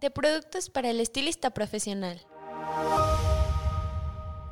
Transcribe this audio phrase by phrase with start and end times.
[0.00, 2.20] de productos para el estilista profesional.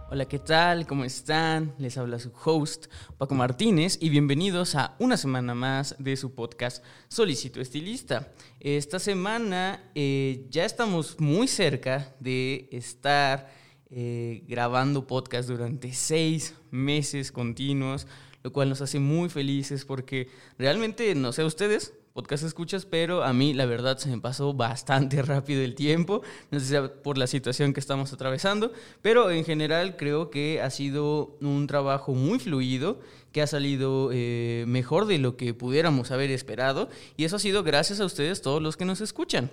[0.08, 0.86] Hola, ¿qué tal?
[0.86, 1.74] ¿Cómo están?
[1.78, 2.86] Les habla su host,
[3.18, 8.32] Paco Martínez, y bienvenidos a una semana más de su podcast Solicito Estilista.
[8.60, 13.50] Esta semana eh, ya estamos muy cerca de estar
[13.90, 18.06] eh, grabando podcast durante seis meses continuos,
[18.42, 23.34] lo cual nos hace muy felices porque realmente, no sé ustedes, podcast escuchas, pero a
[23.34, 27.18] mí la verdad se me pasó bastante rápido el tiempo, no sé si sea por
[27.18, 32.38] la situación que estamos atravesando, pero en general creo que ha sido un trabajo muy
[32.38, 33.00] fluido,
[33.32, 37.62] que ha salido eh, mejor de lo que pudiéramos haber esperado, y eso ha sido
[37.62, 39.50] gracias a ustedes todos los que nos escuchan.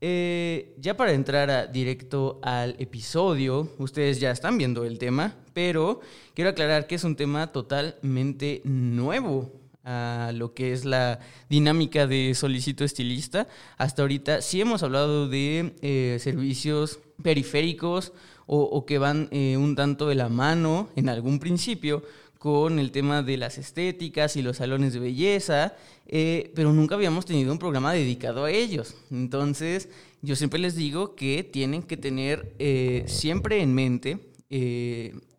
[0.00, 6.00] Eh, ya para entrar directo al episodio, ustedes ya están viendo el tema, pero
[6.34, 12.34] quiero aclarar que es un tema totalmente nuevo a lo que es la dinámica de
[12.34, 13.46] solicito estilista.
[13.78, 18.12] Hasta ahorita sí hemos hablado de eh, servicios periféricos
[18.52, 22.02] o, que van eh, un tanto de la mano en algún principio
[22.38, 25.76] con el tema de las estéticas y los salones de belleza,
[26.08, 28.96] eh, pero nunca habíamos tenido un programa dedicado a ellos.
[29.12, 29.88] Entonces,
[30.20, 32.54] yo siempre les digo que tienen que tener
[33.06, 34.18] siempre en mente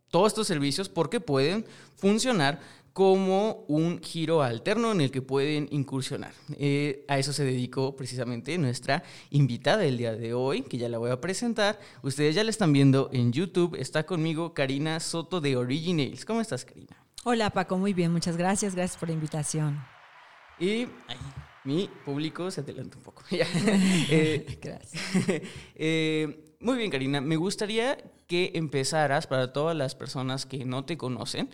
[0.09, 1.66] todos estos servicios porque pueden
[1.97, 2.62] funcionar
[2.94, 6.34] como un giro alterno en el que pueden incursionar.
[6.58, 10.97] Eh, a eso se dedicó precisamente nuestra invitada del día de hoy, que ya la
[10.97, 11.80] voy a presentar.
[12.02, 13.75] Ustedes ya la están viendo en YouTube.
[13.80, 16.25] Está conmigo Karina Soto de Originals.
[16.25, 16.97] ¿Cómo estás, Karina?
[17.24, 17.78] Hola, Paco.
[17.78, 18.12] Muy bien.
[18.12, 18.75] Muchas gracias.
[18.75, 19.80] Gracias por la invitación.
[20.59, 20.88] Y
[21.63, 23.24] mi público se adelanta un poco.
[23.31, 25.01] Eh, gracias.
[25.75, 27.22] Eh, muy bien, Karina.
[27.22, 27.97] Me gustaría
[28.28, 31.50] que empezaras para todas las personas que no te conocen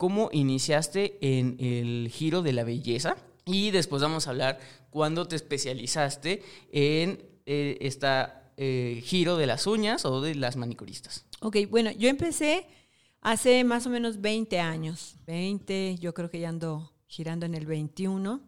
[0.00, 5.36] cómo iniciaste en el giro de la belleza y después vamos a hablar cuándo te
[5.36, 11.26] especializaste en este giro de las uñas o de las manicuristas.
[11.42, 12.66] Ok, bueno, yo empecé
[13.20, 17.66] hace más o menos 20 años, 20, yo creo que ya ando girando en el
[17.66, 18.40] 21.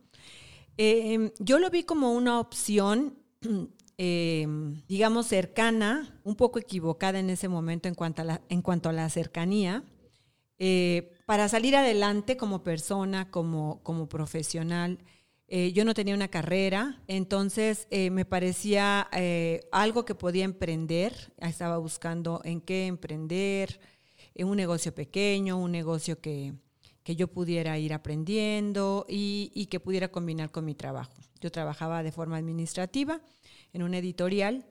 [0.79, 3.19] Em, yo lo vi como una opción,
[3.99, 8.89] em, digamos, cercana, un poco equivocada en ese momento en cuanto a la, en cuanto
[8.89, 9.85] a la cercanía,
[10.65, 14.99] eh, para salir adelante como persona, como, como profesional.
[15.49, 19.09] Eh, yo no tenía una carrera, entonces eh, me parecía
[19.73, 21.33] algo que podía emprender.
[21.39, 23.81] Estaba buscando en qué emprender,
[24.35, 26.53] en un negocio pequeño, un negocio que,
[27.03, 31.15] que yo pudiera ir aprendiendo y, y, que pudiera combinar con mi trabajo.
[31.41, 33.23] Yo trabajaba de forma administrativa
[33.73, 34.67] en una editorial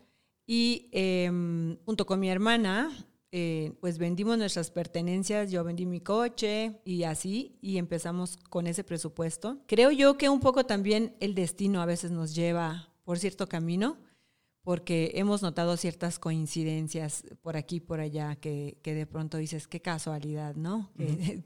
[0.46, 2.92] y em, junto con mi hermana
[3.32, 8.84] eh, pues vendimos nuestras pertenencias, yo vendí mi coche y así, y empezamos con ese
[8.84, 9.60] presupuesto.
[9.68, 13.98] Creo yo que un poco también el destino a veces nos lleva por cierto camino
[14.64, 19.80] porque hemos notado ciertas coincidencias por aquí y por allá que, de pronto dices, qué
[19.82, 20.92] casualidad, ¿no?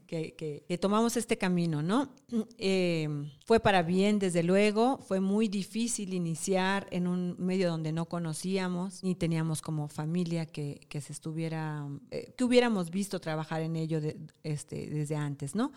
[0.06, 2.08] que, tomamos este camino, ¿no?
[2.58, 3.08] Eh,
[3.44, 9.02] fue para bien, desde luego, fue muy difícil iniciar en un medio donde no conocíamos,
[9.02, 14.00] ni teníamos como familia que, se estuviera, eh, que hubiéramos visto trabajar en ello
[14.42, 15.72] este, desde antes, ¿no?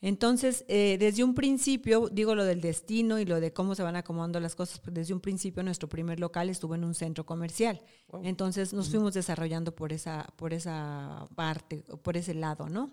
[0.00, 3.96] Entonces, eh, desde un principio, digo lo del destino y lo de cómo se van
[3.96, 7.80] acomodando las cosas, pues desde un principio nuestro primer local estuvo en un centro comercial.
[8.22, 12.92] Entonces nos fuimos desarrollando por esa, por esa parte, por ese lado, ¿no?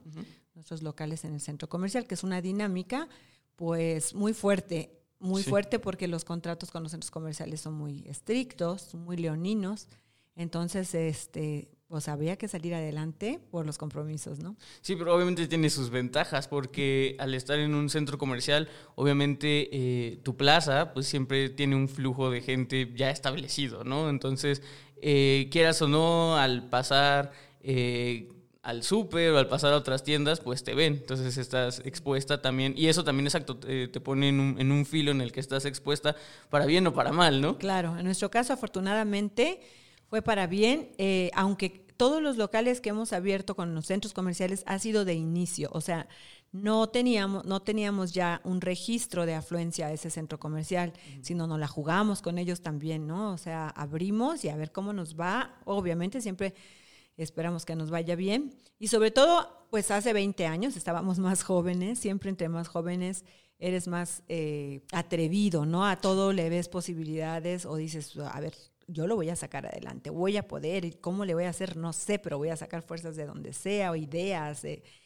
[0.55, 3.07] Nuestros locales en el centro comercial, que es una dinámica
[3.55, 8.95] pues muy fuerte, muy fuerte porque los contratos con los centros comerciales son muy estrictos,
[8.95, 9.87] muy leoninos.
[10.35, 14.55] Entonces, este, pues había que salir adelante por los compromisos, ¿no?
[14.81, 20.19] Sí, pero obviamente tiene sus ventajas porque al estar en un centro comercial, obviamente eh,
[20.23, 24.09] tu plaza pues siempre tiene un flujo de gente ya establecido, ¿no?
[24.09, 24.63] Entonces,
[25.01, 28.29] eh, quieras o no, al pasar eh,
[28.63, 30.93] al súper o al pasar a otras tiendas, pues te ven.
[30.93, 32.73] Entonces estás expuesta también.
[32.75, 35.65] Y eso también, exacto, te, pone en un, en un filo en el que estás
[35.65, 36.15] expuesta
[36.49, 37.59] para bien o para mal, ¿no?
[37.59, 39.59] Claro, en nuestro caso, afortunadamente
[40.07, 44.63] fue para bien, eh, aunque todos los locales que hemos abierto con los centros comerciales
[44.65, 46.07] ha sido de inicio, o sea,
[46.51, 51.59] no teníamos, no teníamos ya un registro de afluencia a ese centro comercial, sino nos
[51.59, 53.33] la jugamos con ellos también, ¿no?
[53.33, 55.59] O sea, abrimos y a ver cómo nos va.
[55.65, 56.53] Obviamente siempre
[57.17, 58.55] esperamos que nos vaya bien.
[58.79, 63.25] Y sobre todo, pues hace 20 años estábamos más jóvenes, siempre entre más jóvenes
[63.59, 65.85] eres más eh, atrevido, ¿no?
[65.85, 68.53] A todo le ves posibilidades o dices, a ver,
[68.87, 71.77] yo lo voy a sacar adelante, voy a poder, ¿cómo le voy a hacer?
[71.77, 74.65] No sé, pero voy a sacar fuerzas de donde sea o ideas,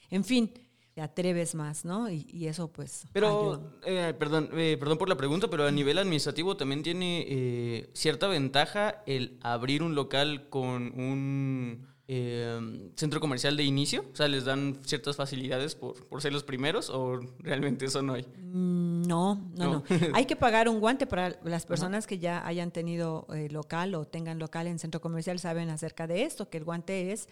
[0.09, 0.51] en fin,
[0.93, 2.09] te atreves más, ¿no?
[2.09, 3.05] Y, eso pues...
[3.13, 7.89] Pero, eh, perdón, eh, perdón por la pregunta, pero a nivel administrativo también tiene eh,
[7.93, 11.87] cierta ventaja el abrir un local con un
[12.95, 14.03] centro comercial de inicio?
[14.11, 18.15] O sea, ¿les dan ciertas facilidades por, por ser los primeros o realmente eso no
[18.15, 18.25] hay?
[18.35, 19.83] Mm, no, no, no.
[20.13, 24.37] hay que pagar un guante para las personas que ya hayan tenido local o tengan
[24.37, 27.27] local en centro comercial, saben acerca de esto, que el guante es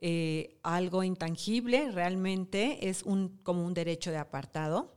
[0.00, 4.94] eh, algo intangible, realmente es un, como un derecho de apartado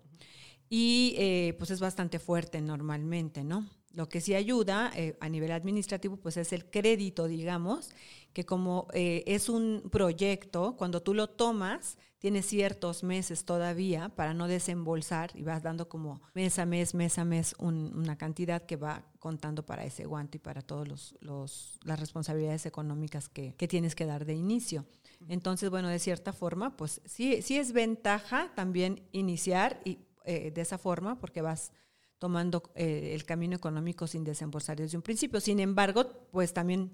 [0.69, 3.67] y eh, pues es bastante fuerte normalmente, ¿no?
[3.94, 7.89] Lo que sí ayuda eh, a nivel administrativo pues es el crédito, digamos,
[8.31, 14.47] que como es un proyecto, cuando tú lo tomas, tienes ciertos meses todavía para no
[14.47, 19.03] desembolsar y vas dando como mes a mes, mes a mes una cantidad que va
[19.18, 20.88] contando para ese guante y para todas
[21.19, 24.85] los, las responsabilidades económicas que, que, tienes que dar de inicio.
[25.29, 30.62] Entonces, bueno, de cierta forma, pues sí, sí es ventaja también iniciar y, eh, de
[30.62, 31.71] esa forma porque vas
[32.19, 35.39] tomando eh, el camino económico sin desembolsar desde un principio.
[35.39, 36.91] Sin embargo, pues también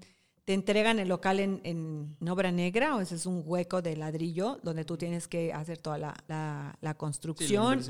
[0.48, 4.58] te entregan el local en, en, obra negra, o ese es un hueco de ladrillo
[4.62, 7.82] donde tú tienes que hacer toda la, la, construcción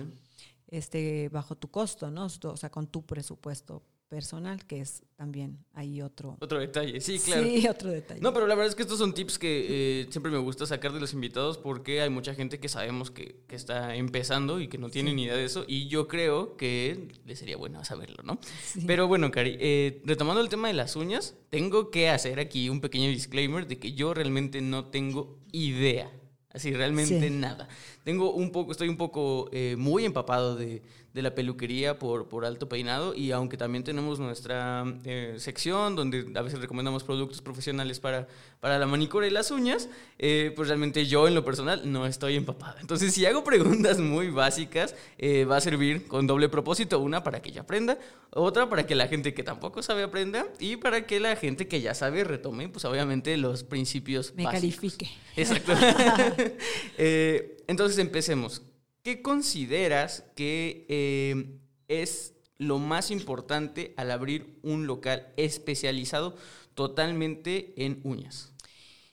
[0.67, 2.27] este, bajo tu costo, ¿no?
[2.27, 6.37] O sea, con tu presupuesto personal, que es también ahí otro...
[6.41, 7.45] Otro detalle, sí, claro.
[7.45, 8.21] Sí, otro detalle.
[8.21, 9.67] No, pero la verdad es que estos son tips que
[10.03, 13.41] eh, siempre me gusta sacar de los invitados porque hay mucha gente que sabemos que,
[13.47, 17.09] que está empezando y que no tiene ni idea de eso y yo creo que
[17.25, 18.39] le sería bueno saberlo, ¿no?
[18.87, 22.81] Pero bueno, Cari, eh, retomando el tema de las uñas, tengo que hacer aquí un
[22.81, 26.11] pequeño disclaimer de que yo realmente no tengo idea
[26.53, 27.69] Así, realmente nada.
[28.05, 30.81] Tengo un poco, estoy un poco eh, muy empapado de,
[31.13, 36.27] de, la peluquería por, por alto peinado y aunque también tenemos nuestra eh, sección donde
[36.35, 38.27] a veces recomendamos productos profesionales para,
[38.61, 42.37] para la manicura y las uñas, eh, pues realmente yo en lo personal no estoy
[42.37, 42.79] empapado.
[42.81, 46.99] Entonces, si hago preguntas muy básicas, va a servir con doble propósito.
[46.99, 47.99] Una para que yo aprenda,
[48.31, 51.83] otra para que la gente que tampoco sabe aprenda y para que la gente que
[51.83, 55.11] ya sabe retome, pues obviamente los principios Me califique.
[55.37, 55.73] Exacto.
[56.99, 58.63] Eh, entonces empecemos.
[59.03, 66.37] ¿Qué consideras que eh, es lo más importante al abrir un local especializado
[66.75, 68.53] totalmente en uñas?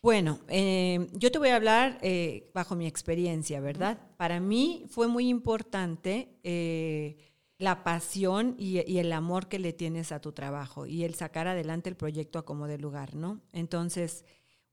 [0.02, 2.00] Bueno, eh, yo te voy a hablar
[2.54, 4.00] bajo mi experiencia, ¿verdad?
[4.18, 6.30] Para mí fue muy importante
[7.58, 11.48] la pasión y, y, el amor que le tienes a tu trabajo y el sacar
[11.48, 13.42] adelante el proyecto a como de lugar, ¿no?
[13.54, 14.26] Entonces,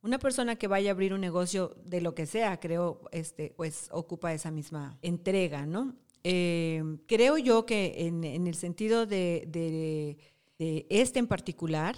[0.02, 3.88] una persona que vaya a abrir un negocio de lo que sea, creo, este, pues
[3.93, 5.94] ocupa esa misma entrega, ¿no?
[6.25, 11.96] Eh, creo yo que en, el sentido de, de, este en particular,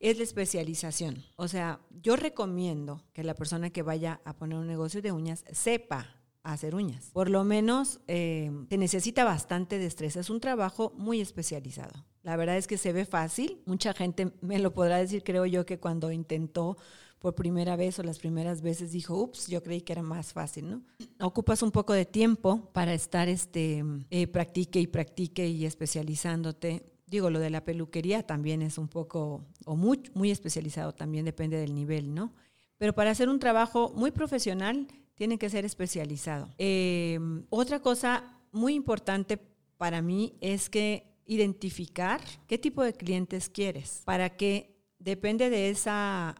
[0.00, 1.24] es la especialización.
[1.36, 5.44] O sea, yo recomiendo que la persona que vaya a poner un negocio de uñas
[5.50, 7.10] sepa hacer uñas.
[7.12, 10.20] Por lo menos eh, se necesita bastante destreza.
[10.20, 12.04] Es un trabajo muy especializado.
[12.22, 13.62] La verdad es que se ve fácil.
[13.64, 16.76] Mucha gente me lo podrá decir, creo yo, que cuando intentó
[17.24, 20.68] por primera vez o las primeras veces dijo, ups, yo creí que era más fácil,
[20.68, 20.82] ¿no?
[21.20, 26.84] Ocupas un poco de tiempo para estar, este, eh, practique y practique y especializándote.
[27.06, 31.56] Digo, lo de la peluquería también es un poco, o muy, muy especializado, también depende
[31.56, 32.34] del nivel, ¿no?
[32.76, 36.50] Pero para hacer un trabajo muy profesional, tiene que ser especializado.
[36.58, 39.38] Eh, otra cosa muy importante
[39.78, 46.34] para mí es que identificar qué tipo de clientes quieres, para que depende de esa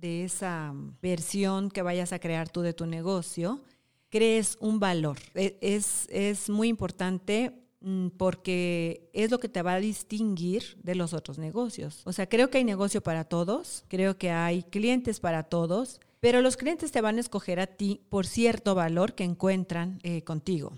[0.00, 3.62] de esa versión que vayas a crear tú de tu negocio,
[4.08, 5.18] crees un valor.
[5.34, 10.94] E, es, es muy importante mm, porque es lo que te va a distinguir de
[10.94, 12.02] los otros negocios.
[12.04, 16.42] O sea, creo que hay negocio para todos, creo que hay clientes para todos, pero
[16.42, 20.72] los clientes te van a escoger a ti por cierto valor que encuentran eh, contigo.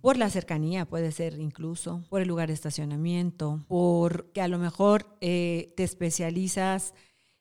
[0.00, 5.06] Por la cercanía, puede ser incluso, por el lugar de estacionamiento, porque a lo mejor
[5.20, 6.94] eh, te especializas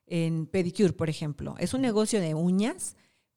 [0.08, 1.56] en pedicure, por ejemplo.
[1.60, 2.96] Es un negocio de uñas,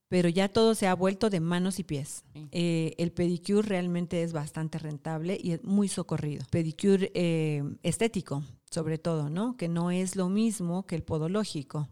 [0.09, 2.25] pero ya todo se ha vuelto de manos y pies.
[2.51, 6.45] Eh, el pedicure realmente es bastante rentable y es muy socorrido.
[6.51, 9.57] Pedicure eh, estético, sobre todo, ¿no?
[9.57, 11.89] Que no es lo mismo que el podológico.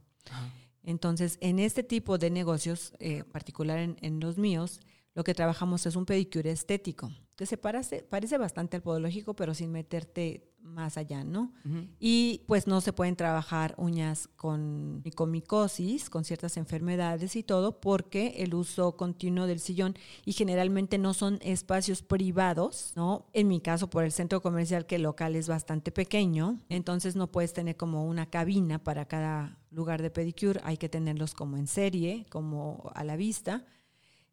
[0.83, 4.81] Entonces, en este tipo de negocios, eh, particular en, los míos,
[5.15, 8.05] lo que trabajamos es un pedicure estético, que se parece,
[8.37, 11.53] bastante al podológico, pero sin meterte más allá, ¿no?
[12.01, 18.35] Y pues no se pueden trabajar uñas con micomicosis, con ciertas enfermedades y todo, porque
[18.39, 23.27] el uso continuo del sillón y generalmente no son espacios privados, ¿no?
[23.33, 27.31] En mi caso, por el centro comercial, que el local es bastante pequeño, entonces no
[27.31, 31.69] puedes tener como una cabina para cada lugar de pedicure, hay que tenerlos como en
[31.69, 33.65] serie, como a la vista.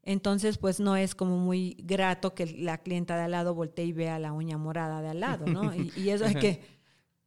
[0.06, 3.92] Entonces, pues no es como muy grato que la clienta de al lado voltee y
[3.92, 5.72] vea la uña morada de al lado, ¿no?
[5.98, 6.62] Y, eso hay que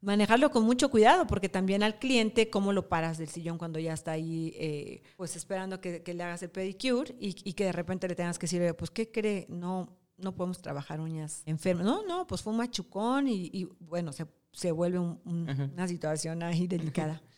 [0.00, 3.92] manejarlo con mucho cuidado, porque también al cliente, ¿cómo lo paras del sillón cuando ya
[3.92, 8.14] está ahí, eh, pues esperando que, le hagas el pedicure y, que de repente le
[8.14, 9.46] tengas que decir, pues, ¿qué cree?
[9.48, 11.84] No, no podemos trabajar uñas enfermas.
[11.84, 17.20] No, no, pues fue un machucón y, bueno, se, vuelve una situación ahí delicada.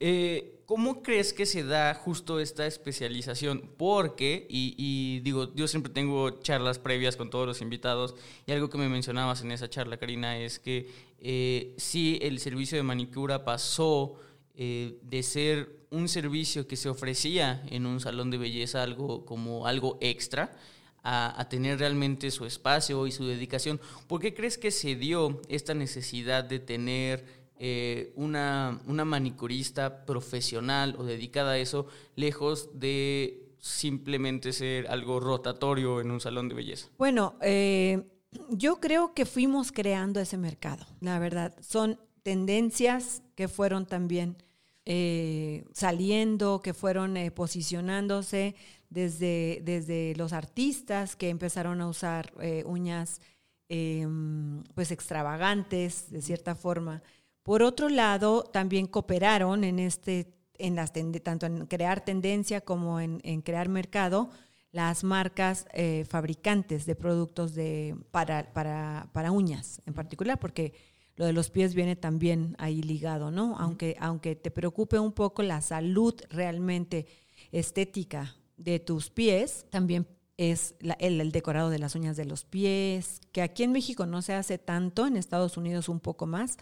[0.00, 3.70] Eh, ¿Cómo crees que se da justo esta especialización?
[3.76, 8.16] Porque, y, digo, yo siempre tengo charlas previas con todos los invitados
[8.46, 10.90] y algo que me mencionabas en esa charla, Karina, es que
[11.20, 14.18] eh, sí, el servicio de manicura pasó
[14.56, 19.68] eh, de ser un servicio que se ofrecía en un salón de belleza, algo como
[19.68, 20.56] algo extra,
[21.04, 23.80] a, a, tener realmente su espacio y su dedicación.
[24.08, 30.94] ¿Por qué crees que se dio esta necesidad de tener eh, una, una manicurista profesional
[30.98, 36.88] o dedicada a eso, lejos de simplemente ser algo rotatorio en un salón de belleza?
[36.98, 38.04] Bueno, eh,
[38.50, 41.56] yo creo que fuimos creando ese mercado, la verdad.
[41.60, 44.36] Son tendencias que fueron también
[44.84, 48.54] eh, saliendo, que fueron posicionándose
[48.90, 52.34] desde, desde los artistas que empezaron a usar
[52.66, 53.22] uñas
[53.70, 57.02] em, pues extravagantes, de cierta forma,
[57.46, 63.20] por otro lado, también cooperaron en este, en las tanto en crear tendencia como en,
[63.42, 64.30] crear mercado
[64.72, 70.72] las marcas eh, fabricantes de productos de, para, para, para, uñas en particular, porque
[71.14, 73.56] lo de los pies viene también ahí ligado, ¿no?
[73.60, 77.06] Aunque, aunque te preocupe un poco la salud realmente
[77.52, 83.20] estética de tus pies, también es el, el, decorado de las uñas de los pies,
[83.30, 86.58] que aquí en México no se hace tanto, en Estados Unidos un poco más.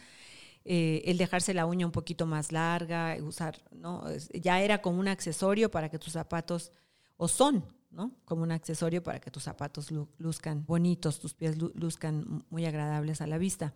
[0.67, 4.05] Eh, el dejarse la uña un poquito más larga, usar, ¿no?
[4.33, 6.73] Ya era como un accesorio para que tus zapatos,
[7.19, 8.13] o son, ¿no?
[8.25, 13.27] Como un accesorio para que tus zapatos luzcan bonitos, tus pies luzcan muy agradables a
[13.27, 13.75] la vista.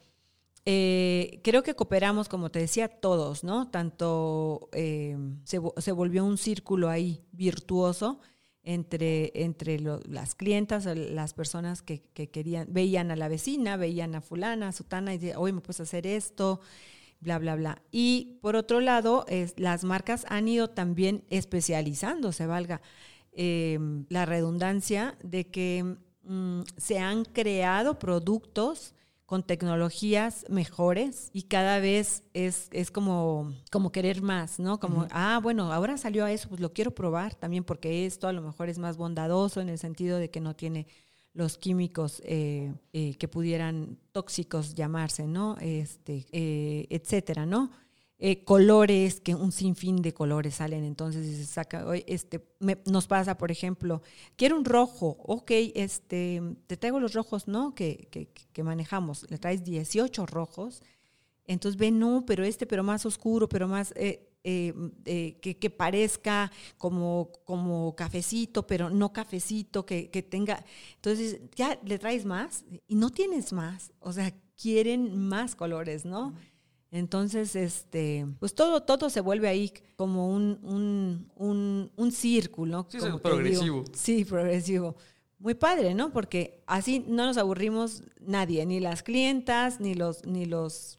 [0.64, 3.68] Eh, creo que cooperamos, como te decía, todos, ¿no?
[3.68, 8.21] Tanto eh, se, se, volvió un círculo ahí virtuoso
[8.69, 14.69] entre, entre las clientas, las personas que, querían, veían a la vecina, veían a fulana,
[14.69, 16.61] a sutana, y decían, hoy me puedes hacer esto,
[17.19, 17.81] bla, bla, bla.
[17.91, 19.25] Y por otro lado,
[19.57, 22.83] las marcas han ido también especializándose, valga
[23.33, 28.95] em, la redundancia, de que mm, se han creado productos
[29.29, 34.81] con tecnologías mejores y cada vez es, es como, como querer más, ¿no?
[34.81, 38.33] Como, ah, bueno, ahora salió a eso, pues lo quiero probar también porque esto a
[38.33, 40.87] lo mejor es más bondadoso en el sentido de que no tiene
[41.35, 45.59] los químicos eh, eh, que pudieran tóxicos llamarse, ¿no?
[45.61, 47.71] Este, eh, etcétera, ¿no?
[48.21, 52.45] Eh, colores, que un sinfín de colores salen, entonces se saca, este,
[52.85, 54.03] nos pasa, por ejemplo,
[54.35, 57.77] quiero un rojo, ok, este, te traigo los rojos, ¿no?
[57.77, 58.09] Que,
[58.53, 60.83] que, manejamos, le traes 18 rojos,
[61.47, 67.31] entonces ve, no, pero este, pero más oscuro, pero más, eh, eh, que, parezca como,
[67.45, 70.65] como cafecito, pero no cafecito, que, tenga,
[70.97, 76.35] entonces ya le traes más y no tienes más, o sea, quieren más colores, ¿no?
[76.90, 80.59] Entonces, este, pues todo, todo se vuelve ahí como un,
[81.37, 82.87] un, un, círculo.
[82.88, 83.85] Sí, progresivo.
[83.92, 84.97] Sí, progresivo.
[85.38, 86.12] Muy padre, ¿no?
[86.12, 90.99] Porque así no nos aburrimos nadie, ni las clientas, ni los, ni los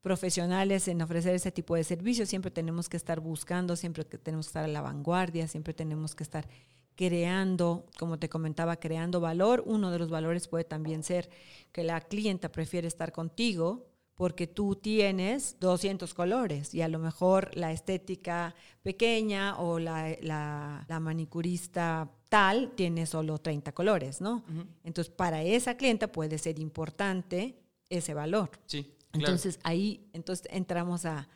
[0.00, 2.28] profesionales en ofrecer ese tipo de servicios.
[2.28, 6.22] Siempre tenemos que estar buscando, siempre tenemos que estar a la vanguardia, siempre tenemos que
[6.22, 6.48] estar
[6.94, 9.64] creando, como te comentaba, creando valor.
[9.66, 11.28] Uno de los valores puede también ser
[11.72, 17.50] que la clienta prefiere estar contigo porque tú tienes 200 colores y a lo mejor
[17.54, 24.42] la estética pequeña o la, manicurista tal tiene solo 30 colores, ¿no?
[24.84, 28.50] Entonces, para esa clienta puede ser importante ese valor.
[28.66, 28.94] Sí.
[29.12, 31.28] Entonces, ahí entonces entramos a,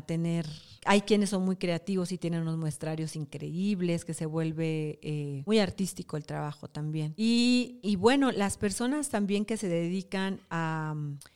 [0.00, 0.46] tener,
[0.86, 5.58] hay quienes son muy creativos y tienen unos muestrarios increíbles, que se vuelve eh, muy
[5.58, 7.12] artístico el trabajo también.
[7.18, 10.94] Y, y bueno, las personas también que se dedican a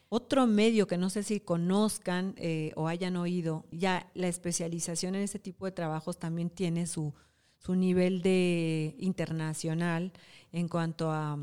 [0.08, 5.22] otro medio que no sé si conozcan eh, o hayan oído, ya la especialización en
[5.22, 7.12] ese tipo de trabajos también tiene su,
[7.58, 10.12] su nivel de internacional
[10.52, 11.38] en cuanto a,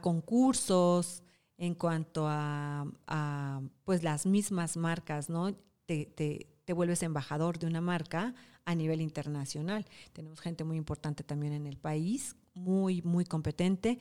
[0.00, 1.22] concursos,
[1.58, 5.54] en cuanto a, pues las mismas marcas, ¿no?
[5.86, 6.06] Te,
[6.64, 9.86] te, vuelves embajador de una marca a nivel internacional.
[10.12, 13.98] Tenemos gente muy importante también en el país, muy, muy competente.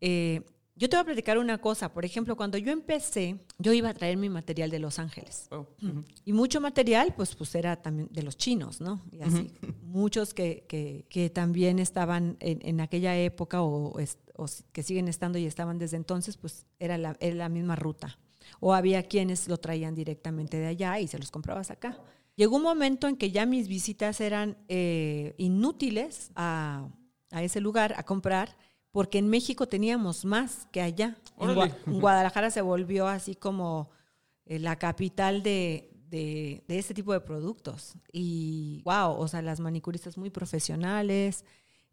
[0.00, 0.42] Eh,
[0.80, 1.92] yo te voy a platicar una cosa.
[1.92, 5.46] Por ejemplo, cuando yo empecé, yo iba a traer mi material de Los Ángeles.
[5.50, 5.66] Oh,
[6.24, 9.02] y mucho material, pues, pues era también de los chinos, ¿no?
[9.12, 9.52] Y así.
[9.82, 13.92] Muchos que, que, que, también estaban en, en aquella época o,
[14.36, 18.18] o, que siguen estando y estaban desde entonces, pues era la, era la misma ruta.
[18.58, 21.98] O había quienes lo traían directamente de allá y se los comprabas acá.
[22.36, 26.88] Llegó un momento en que ya mis visitas eran eh, inútiles a,
[27.30, 28.56] a ese lugar a comprar
[28.92, 31.16] porque en México teníamos más que allá.
[31.38, 33.90] En, Guadalajara se volvió así como
[34.46, 37.94] eh, la capital de, de, este tipo de productos.
[38.12, 41.44] Y wow, o sea, las manicuristas muy profesionales,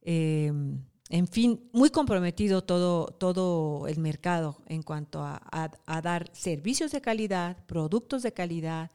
[0.01, 5.41] em, en fin, muy comprometido todo, todo el mercado en cuanto a,
[5.85, 8.91] a, dar servicios de calidad, productos de calidad,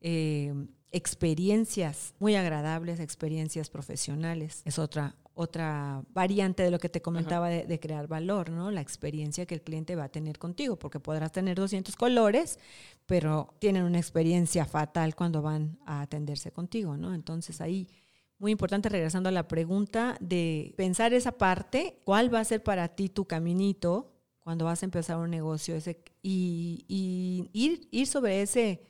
[0.00, 4.62] em, experiencias muy agradables, experiencias profesionales.
[4.64, 8.70] Es otra, otra variante de lo que te comentaba de, crear valor, ¿no?
[8.70, 12.58] La experiencia que el cliente va a tener contigo, porque podrás tener 200 colores,
[13.06, 17.14] pero tienen una experiencia fatal cuando van a atenderse contigo, ¿no?
[17.14, 17.86] Entonces ahí,
[18.40, 22.88] muy importante, regresando a la pregunta de pensar esa parte, ¿cuál va a ser para
[22.88, 28.40] ti tu caminito cuando vas a empezar un negocio ese, y, y ir, ir sobre
[28.42, 28.82] ese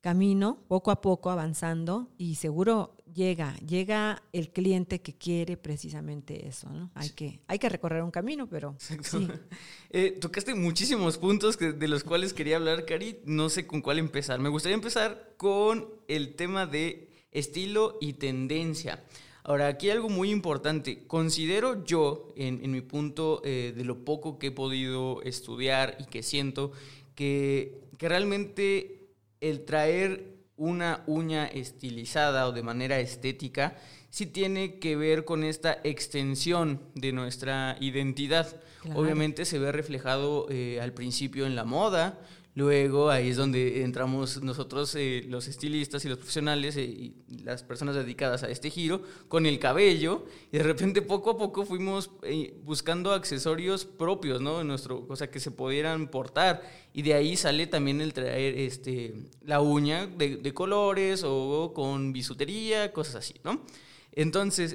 [0.00, 6.70] camino, poco a poco avanzando y seguro llega, llega el cliente que quiere precisamente eso,
[6.70, 6.90] ¿no?
[6.94, 9.28] Hay que, hay que recorrer un camino, pero sí.
[9.90, 14.38] Eh, tocaste muchísimos puntos de los cuales quería hablar, Cari, no sé con cuál empezar.
[14.40, 19.02] Me gustaría empezar con el tema de estilo y tendencia.
[19.44, 21.06] Ahora, aquí algo muy importante.
[21.06, 26.22] Considero yo, en, mi punto eh, de lo poco que he podido estudiar y que
[26.22, 26.72] siento,
[27.14, 29.06] que, que realmente
[29.40, 33.76] el traer una uña estilizada o de manera estética
[34.10, 38.60] sí tiene que ver con esta extensión de nuestra identidad.
[38.94, 42.18] Obviamente se ve reflejado eh, al principio en la moda,
[42.56, 47.14] Luego ahí es donde entramos nosotros, eh, los estilistas y los profesionales eh, y
[47.44, 50.24] las personas dedicadas a este giro, con el cabello.
[50.50, 54.64] Y de repente poco a poco fuimos eh, buscando accesorios propios, ¿no?
[54.64, 56.62] Nuestro, o sea, que se pudieran portar.
[56.94, 62.14] Y de ahí sale también el traer este, la uña de, de colores o con
[62.14, 63.66] bisutería, cosas así, ¿no?
[64.12, 64.74] Entonces,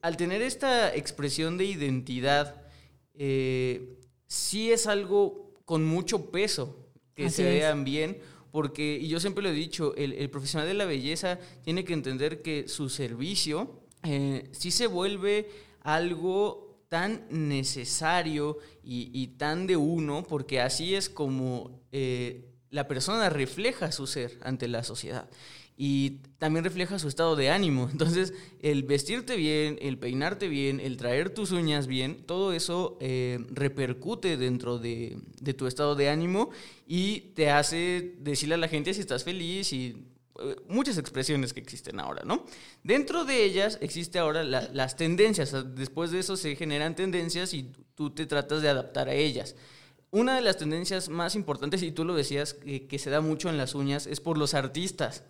[0.00, 2.62] al tener esta expresión de identidad,
[3.16, 6.79] sí es algo con mucho peso
[7.24, 8.18] que se vean bien,
[8.50, 12.42] porque, y yo siempre lo he dicho, el, profesional de la belleza tiene que entender
[12.42, 15.48] que su servicio eh, sí se vuelve
[15.82, 23.92] algo tan necesario y, tan de uno, porque así es como eh, la persona refleja
[23.92, 25.28] su ser ante la sociedad
[25.82, 27.88] y también refleja su estado de ánimo.
[27.92, 33.38] Entonces, el vestirte bien, el peinarte bien, el traer tus uñas bien, todo eso eh,
[33.50, 35.16] repercute dentro de,
[35.56, 36.50] tu estado de ánimo
[36.86, 39.96] y te hace decirle a la gente si estás feliz y
[40.38, 42.44] eh, muchas expresiones que existen ahora, ¿no?
[42.84, 45.56] Dentro de ellas existe ahora las tendencias.
[45.74, 49.56] Después de eso se generan tendencias y tú te tratas de adaptar a ellas.
[50.10, 53.56] Una de las tendencias más importantes, y tú lo decías, que se da mucho en
[53.56, 55.22] las uñas, es por los artistas.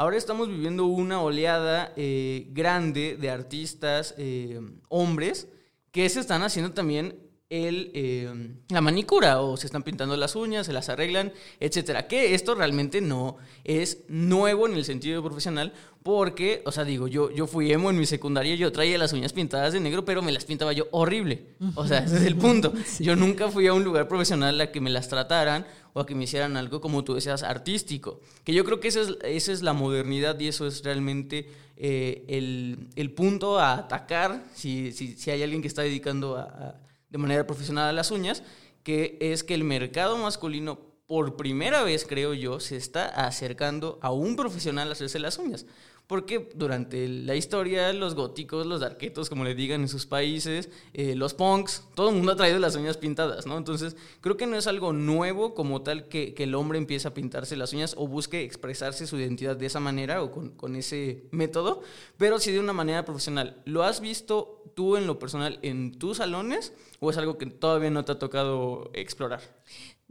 [0.00, 4.58] Ahora estamos viviendo una oleada eh, grande de artistas eh,
[4.88, 5.46] hombres
[5.90, 7.18] que se están haciendo también
[7.50, 8.32] el, eh,
[8.68, 12.06] la manicura o se están pintando las uñas, se las arreglan, etcétera.
[12.06, 15.72] Que esto realmente no es nuevo en el sentido profesional
[16.04, 19.32] porque, o sea, digo, yo, yo fui emo en mi secundaria, yo traía las uñas
[19.32, 21.48] pintadas de negro, pero me las pintaba yo horrible.
[21.74, 22.72] O sea, ese es el punto.
[23.00, 26.14] Yo nunca fui a un lugar profesional a que me las trataran o a que
[26.14, 28.20] me hicieran algo, como tú decías, artístico.
[28.44, 32.24] Que yo creo que esa es, esa es la modernidad y eso es realmente eh,
[32.28, 36.76] el, el, punto a atacar si, si, si, hay alguien que está dedicando a,
[37.10, 38.42] de manera profesional a las uñas,
[38.82, 44.12] que es que el mercado masculino, por primera vez, creo yo, se está acercando a
[44.12, 45.66] un profesional a hacerse las uñas
[46.10, 51.14] porque durante la historia los góticos, los arquetos, como le digan en sus países, eh,
[51.14, 53.56] los punks, todo el mundo ha traído las uñas pintadas, ¿no?
[53.56, 57.54] Entonces, creo que no es algo nuevo como tal que, el hombre empiece a pintarse
[57.54, 61.80] las uñas o busque expresarse su identidad de esa manera o con, con ese método,
[62.16, 63.62] pero sí de una manera profesional.
[63.64, 67.90] ¿Lo has visto tú en lo personal en tus salones o es algo que todavía
[67.90, 69.42] no te ha tocado explorar?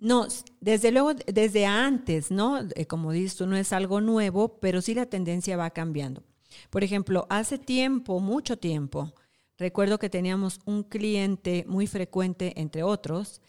[0.02, 0.28] No,
[0.62, 2.60] desde luego, desde antes, ¿no?
[2.76, 6.24] Eh, como dices tú, no es algo nuevo, pero sí la tendencia va cambiando.
[6.70, 9.14] Por ejemplo, hace tiempo, mucho tiempo,
[9.58, 13.42] recuerdo que teníamos un cliente muy frecuente, entre otros,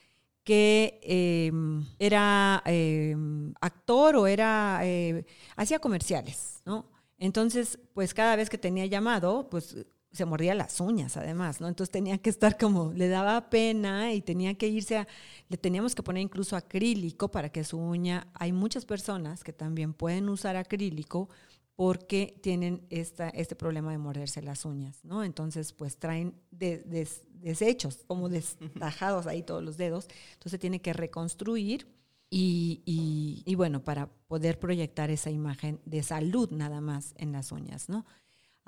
[0.42, 5.24] que em, era em, actor o era eh,
[5.56, 6.90] hacía comerciales, ¿no?
[7.18, 9.76] Entonces, pues cada vez que tenía llamado, pues
[10.12, 11.68] se mordía las uñas además, ¿no?
[11.68, 15.08] Entonces tenía que estar como, le daba pena y tenía que irse a,
[15.48, 19.94] le teníamos que poner incluso acrílico para que su uña, hay muchas personas que también
[19.94, 21.28] pueden usar acrílico
[21.76, 25.24] porque tienen esta, este problema de morderse las uñas, ¿no?
[25.24, 31.86] Entonces, pues traen desechos, como destajados ahí todos los dedos, entonces tiene que reconstruir
[32.28, 37.50] y, y, y bueno, para poder proyectar esa imagen de salud nada más en las
[37.50, 38.04] uñas, ¿no?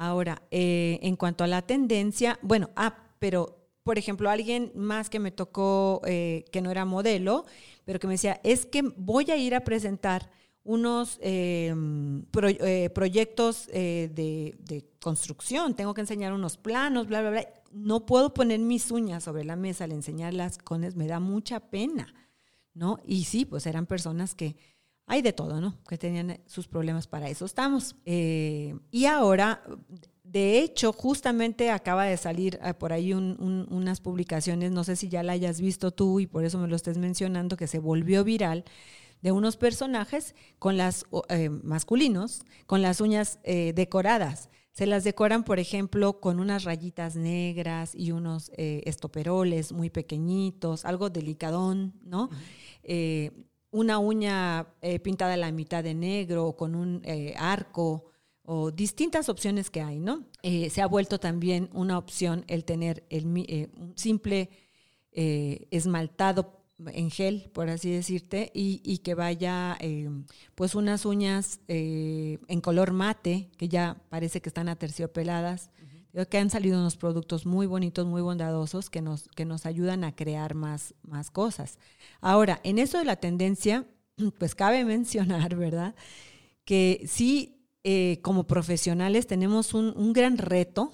[0.03, 5.21] Ahora, eh, en cuanto a la tendencia, bueno, ah, pero por ejemplo, alguien más que
[5.21, 7.45] me tocó, eh, que no era modelo,
[7.85, 10.29] pero que me decía, es que voy a ir a presentar
[10.65, 17.49] unos em, eh, proyectos de, de, construcción, tengo que enseñar unos planos, bla, bla, bla.
[17.71, 22.13] No puedo poner mis uñas sobre la mesa al enseñarlas con me da mucha pena,
[22.75, 22.99] ¿no?
[23.07, 24.57] Y sí, pues eran personas que
[25.13, 25.77] hay de todo, ¿no?
[25.87, 27.97] Que tenían sus problemas para eso estamos.
[28.07, 29.63] Eh, y ahora,
[30.25, 35.23] de hecho, justamente acaba de salir eh, por ahí unas publicaciones, no sé si ya
[35.23, 38.65] la hayas visto tú y por eso me lo estés mencionando, que se volvió viral
[39.21, 44.49] de unos personajes con las eh, masculinos con las uñas decoradas.
[44.71, 51.11] Se las decoran, por ejemplo, con unas rayitas negras y unos estoperoles muy pequeñitos, algo
[51.11, 52.31] delicadón, ¿no?
[53.73, 58.05] Una uña eh, pintada a la mitad de negro o con un eh, arco
[58.45, 60.27] o distintas opciones que hay, ¿no?
[60.43, 64.51] Eh, se ha vuelto también una opción el tener el, un simple
[65.15, 69.79] esmaltado en gel, por así decirte, y, que vaya
[70.55, 75.71] pues unas uñas en color mate, que ya parece que están aterciopeladas,
[76.29, 80.15] que han salido unos productos muy bonitos, muy bondadosos que nos, que nos ayudan a
[80.15, 81.79] crear más, más cosas.
[82.21, 83.87] Ahora, en eso de la tendencia,
[84.39, 85.95] pues cabe mencionar, ¿verdad?
[86.65, 90.93] Que sí, eh, como profesionales tenemos un, un, gran reto,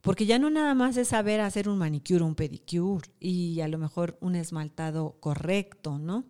[0.00, 3.78] porque ya no nada más es saber hacer un manicure, un pedicure y a lo
[3.78, 6.24] mejor un esmaltado correcto, ¿no?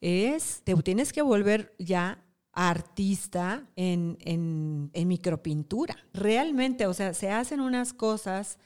[0.00, 2.25] Es, te tienes que volver ya
[2.56, 5.94] artista en, en, micropintura.
[6.14, 8.58] Realmente, o sea, se hacen unas cosas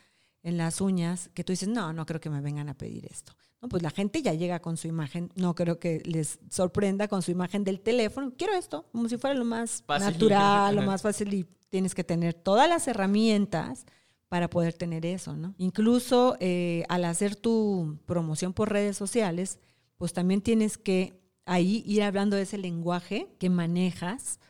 [0.44, 3.32] en las uñas que tú dices, no, no creo que me vengan a pedir esto.
[3.60, 7.20] No, pues la gente ya llega con su imagen, no creo que les sorprenda con
[7.20, 8.32] su imagen del teléfono.
[8.38, 12.32] Quiero esto, como si fuera lo más natural, lo más fácil y tienes que tener
[12.32, 13.86] todas las herramientas
[14.28, 15.54] para poder tener eso, ¿no?
[15.58, 19.58] Incluso eh, al hacer tu promoción por redes sociales,
[19.98, 24.40] pues también tienes que ahí ir hablando de ese lenguaje que manejas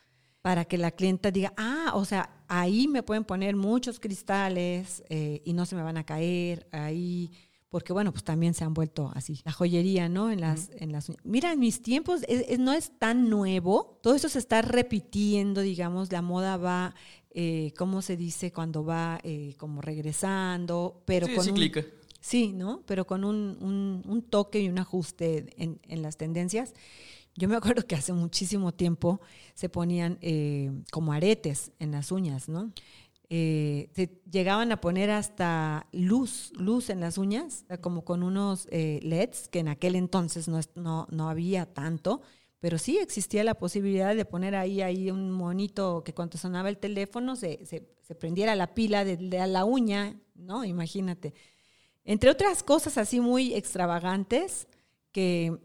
[0.42, 5.42] para que la clienta diga, ah, o sea, ahí me pueden poner muchos cristales eh,
[5.44, 7.30] y no se me van a caer, ahí,
[7.68, 10.30] porque bueno, pues también se han vuelto así, la joyería, ¿no?
[10.30, 12.22] En las, en las Mira, en mis tiempos
[12.58, 16.94] no es tan nuevo, todo eso se está repitiendo, digamos, la moda va,
[17.30, 18.50] eh, ¿cómo se dice?
[18.50, 21.44] Cuando va eh, como regresando, pero sí, con...
[21.44, 21.84] Cíclica.
[22.20, 22.82] Sí, ¿no?
[22.86, 26.74] Pero con un, toque y un ajuste en, las tendencias.
[27.34, 29.20] Yo me acuerdo que hace muchísimo tiempo
[29.54, 32.72] se ponían eh, como aretes en las uñas, ¿no?
[33.32, 38.98] Eh, se llegaban a poner hasta luz, luz en las uñas, como con unos eh,
[39.04, 42.22] LEDs, que en aquel entonces no, no, no, había tanto,
[42.58, 46.78] pero sí existía la posibilidad de poner ahí, ahí un monito que cuando sonaba el
[46.78, 50.64] teléfono se, se, prendiera la pila de, de, la uña, ¿no?
[50.64, 51.32] Imagínate.
[52.04, 54.68] Entre otras cosas así muy extravagantes
[55.12, 55.56] que,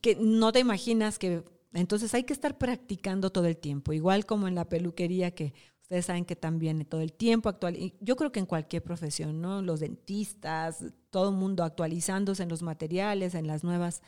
[0.00, 1.44] que no te imaginas que...
[1.74, 6.06] Entonces hay que estar practicando todo el tiempo, igual como en la peluquería que ustedes
[6.06, 9.62] saben que también todo el tiempo actual, yo creo que en cualquier profesión, ¿no?
[9.62, 14.02] Los dentistas, todo el mundo actualizándose en los materiales, en las nuevas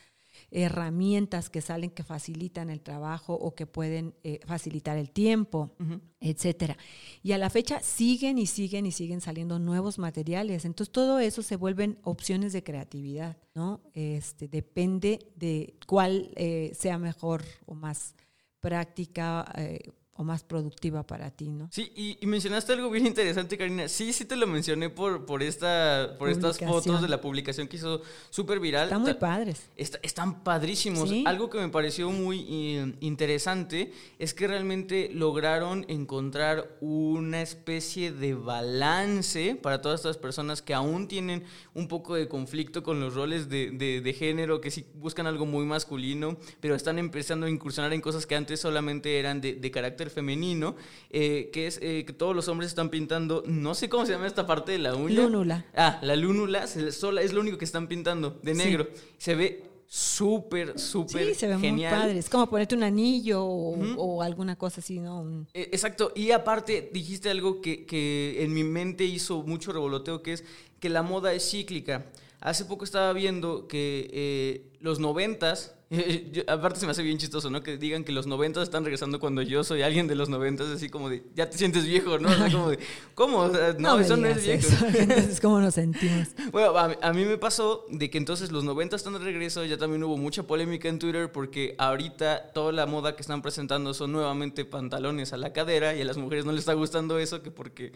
[0.51, 5.73] herramientas que salen que facilitan el trabajo o que pueden eh, facilitar el tiempo,
[6.20, 6.77] etcétera.
[7.23, 10.64] Y a la fecha siguen y siguen y siguen saliendo nuevos materiales.
[10.64, 13.81] Entonces todo eso se vuelven opciones de creatividad, ¿no?
[13.92, 18.14] Este, depende de cuál eh, sea mejor o más
[18.61, 19.44] práctica.
[19.57, 21.68] Eh, o más productiva para ti, ¿no?
[21.72, 23.88] Sí, y, mencionaste algo bien interesante, Karina.
[23.88, 27.77] Sí, sí te lo mencioné por, por, esta, por estas fotos de la publicación que
[27.77, 28.00] hizo
[28.31, 28.85] súper viral.
[28.85, 29.70] Están muy padres.
[29.77, 31.11] están padrísimos.
[31.24, 38.35] Algo que me pareció muy eh, interesante es que realmente lograron encontrar una especie de
[38.35, 43.48] balance para todas estas personas que aún tienen un poco de conflicto con los roles
[43.48, 48.00] de, de género, que sí buscan algo muy masculino, pero están empezando a incursionar en
[48.00, 50.77] cosas que antes solamente eran de, carácter carácter femenino,
[51.11, 54.27] eh, que es eh, que todos los hombres están pintando, no sé cómo se llama
[54.27, 55.23] esta parte de la uña.
[55.23, 55.64] Lúnula.
[55.75, 58.59] Ah, la lúnula, sola, es lo único que están pintando, de Sí.
[58.59, 58.88] negro.
[59.19, 61.93] Se ve súper, súper Sí, se ve genial.
[61.95, 62.19] muy padre.
[62.19, 65.47] Es como ponerte un anillo o, o alguna cosa así, ¿no?
[65.55, 70.33] Eh, Exacto, y aparte dijiste algo que, que en mi mente hizo mucho revoloteo, que
[70.35, 70.45] es
[70.81, 72.07] que la moda es cíclica.
[72.40, 77.51] Hace poco estaba viendo que eh, los noventas, yo- aparte se me hace bien chistoso,
[77.51, 77.62] ¿no?
[77.62, 80.88] Que digan que los noventas están regresando cuando yo soy alguien de los noventas, así
[80.88, 82.29] como de, ya te sientes viejo, ¿no?
[82.31, 82.79] O sea, como de,
[83.14, 83.38] ¿cómo?
[83.38, 84.66] O sea, no, eso no es viejo.
[84.66, 84.87] eso.
[84.99, 86.29] Entonces, ¿cómo nos sentimos?
[86.53, 89.77] Bueno, a, a mí me pasó de que entonces los 90 están de regreso, ya
[89.79, 94.12] también hubo mucha polémica en Twitter porque ahorita toda la moda que están presentando son
[94.12, 97.51] nuevamente pantalones a la cadera y a las mujeres no les está gustando eso que
[97.51, 97.92] porque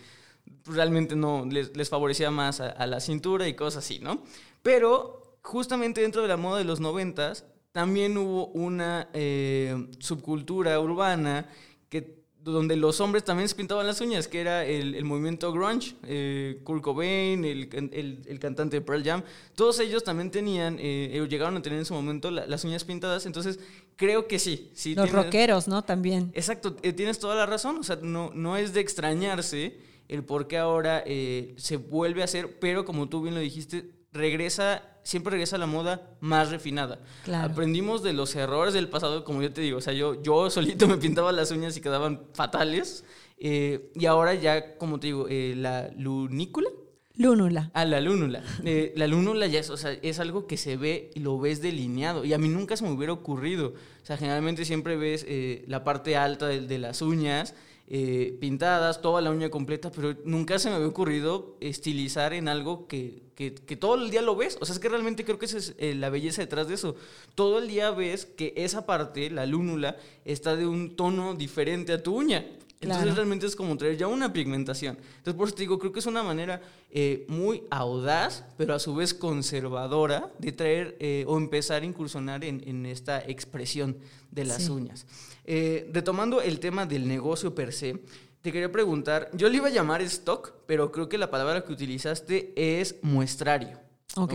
[0.66, 4.22] realmente no les, les favorecía más a, a la cintura y cosas así, ¿no?
[4.62, 7.32] Pero justamente dentro de la moda de los 90
[7.72, 11.48] también hubo una eh, subcultura urbana
[11.88, 15.94] que donde los hombres también se pintaban las uñas, que era el, el movimiento grunge,
[16.04, 19.22] eh, Kurt Cobain, el, el- el cantante de Pearl Jam,
[19.54, 22.84] todos ellos también tenían, eh, eh, llegaron a tener en su momento la- las uñas
[22.84, 23.58] pintadas, entonces
[23.96, 24.70] creo que sí.
[24.72, 25.82] sí Los tiene- rockeros, ¿no?
[25.82, 26.30] También.
[26.32, 29.78] Exacto, eh, tienes toda la razón, o sea, no, no es de extrañarse
[30.08, 34.82] el por qué ahora se vuelve a hacer, pero como tú bien lo dijiste, regresa,
[35.08, 36.98] siempre regresa a la moda más refinada.
[37.24, 37.50] Claro.
[37.50, 40.86] Aprendimos de los errores del pasado, como yo te digo, o sea, yo, yo solito
[40.88, 43.04] me pintaba las uñas y quedaban fatales,
[43.38, 46.68] eh, y ahora ya, como te digo, eh, la lunícula.
[47.14, 47.70] Lúnula.
[47.72, 48.44] Ah, la lúnula.
[48.64, 51.62] Eh, la lúnula ya es, o sea, es algo que se ve y lo ves
[51.62, 52.26] delineado.
[52.26, 53.68] Y a mí nunca se me hubiera ocurrido.
[53.68, 57.54] O sea, generalmente siempre ves eh, la parte alta de, de las uñas
[57.90, 62.86] eh, pintadas, toda la uña completa, pero nunca se me había ocurrido estilizar en algo
[62.86, 64.58] que, que- que todo el día lo ves.
[64.60, 66.96] O sea, es que realmente creo que esa es eh, la belleza detrás de eso.
[67.34, 72.02] Todo el día ves que esa parte, la lúnula, está de un tono diferente a
[72.02, 72.44] tu uña.
[72.80, 73.16] Entonces Claro.
[73.16, 74.96] realmente es como traer ya una pigmentación.
[75.18, 76.60] Entonces por eso te digo, creo que es una manera
[76.90, 82.44] eh, muy audaz, pero a su vez conservadora de traer eh, o empezar a incursionar
[82.44, 83.96] en, en esta expresión
[84.30, 84.70] de las Sí.
[84.70, 85.06] uñas.
[85.44, 88.00] Eh, retomando el tema del negocio per se,
[88.42, 91.72] te quería preguntar, yo le iba a llamar stock, pero creo que la palabra que
[91.72, 93.80] utilizaste es muestrario.
[94.16, 94.24] ¿No?
[94.24, 94.34] Ok.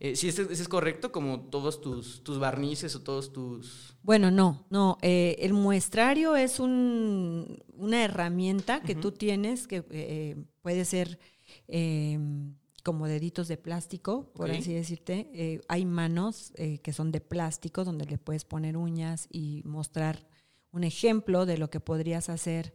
[0.00, 1.12] Eh, ¿sí ese, ese es correcto?
[1.12, 3.96] Como todos tus, tus barnices o todos tus...
[4.02, 4.98] Bueno, no, no.
[5.02, 11.18] eh, el muestrario es un- una herramienta que tú tienes que eh, puede ser
[11.68, 12.18] eh,
[12.82, 15.60] como deditos de plástico, por así decirte.
[15.68, 20.26] Hay manos que son de plástico donde le puedes poner uñas y mostrar
[20.70, 22.74] un ejemplo de lo que podrías hacer.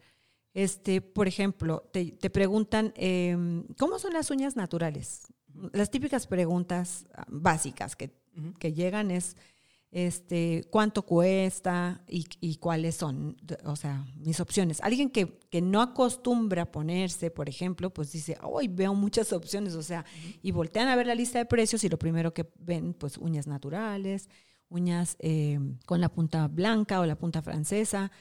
[0.55, 5.27] Este, por ejemplo, te, te preguntan, em, ¿cómo son las uñas naturales?
[5.73, 8.11] Las típicas preguntas ah, básicas que,
[8.59, 9.35] que llegan es,
[9.91, 13.37] este, ¿cuánto cuesta y, y cuáles son?
[13.65, 14.81] O sea, mis opciones.
[14.81, 19.73] Alguien que, que no acostumbra a ponerse, por ejemplo, pues dice, hoy veo muchas opciones,
[19.73, 20.05] o sea,
[20.43, 23.47] y voltean a ver la lista de precios y lo primero que ven, pues uñas
[23.47, 24.29] naturales,
[24.69, 28.11] uñas eh, con la punta blanca o la punta francesa,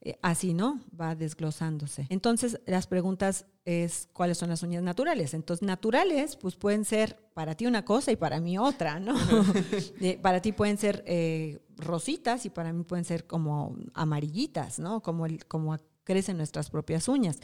[0.00, 0.80] eh, así, ¿no?
[0.98, 2.06] Va desglosándose.
[2.08, 5.34] Entonces, las preguntas es cuáles son las uñas naturales.
[5.34, 9.14] Entonces, naturales, pues pueden ser para ti una cosa y para mí otra, ¿no?
[10.00, 15.00] Eh, para ti pueden ser eh, rositas y para mí pueden ser como amarillitas, ¿no?
[15.02, 17.38] Como, el, como crecen nuestras propias uñas.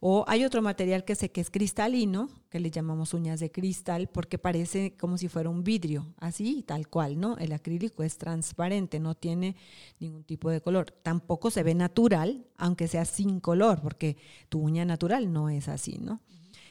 [0.00, 4.08] O hay otro material que sé que es cristalino, que le llamamos uñas de cristal,
[4.08, 7.36] porque parece como si fuera un vidrio, así tal cual, ¿no?
[7.38, 9.56] El acrílico es transparente, no tiene
[9.98, 10.92] ningún tipo de color.
[11.02, 14.16] Tampoco se ve natural, aunque sea sin color, porque
[14.48, 16.20] tu uña natural no es así, ¿no?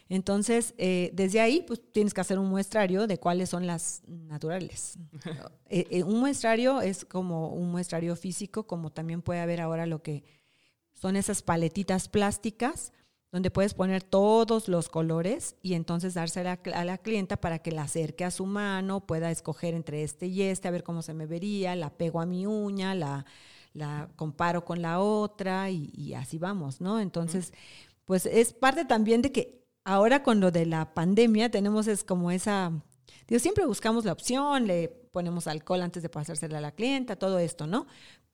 [0.08, 4.98] Entonces, eh, desde ahí, pues tienes que hacer un muestrario de cuáles son las naturales.
[5.68, 10.04] Eh, eh, un muestrario es como un muestrario físico, como también puede haber ahora lo
[10.04, 10.24] que
[10.94, 12.94] son esas paletitas plásticas
[13.36, 17.82] donde puedes poner todos los colores y entonces dársela a la, clienta para que la
[17.82, 21.26] acerque a su mano, pueda escoger entre este y este, a ver cómo se me
[21.26, 23.26] vería, la pego a mi uña, la,
[23.74, 27.02] la comparo con la otra y, y así vamos, ¿no?
[27.02, 27.52] Entonces,
[28.06, 32.32] pues es parte también de que ahora con lo de la pandemia tenemos es como
[32.32, 32.72] esa,
[33.28, 37.40] digo, siempre buscamos la opción, le ponemos alcohol antes de pasársela a la clienta, todo
[37.40, 37.86] esto, ¿no?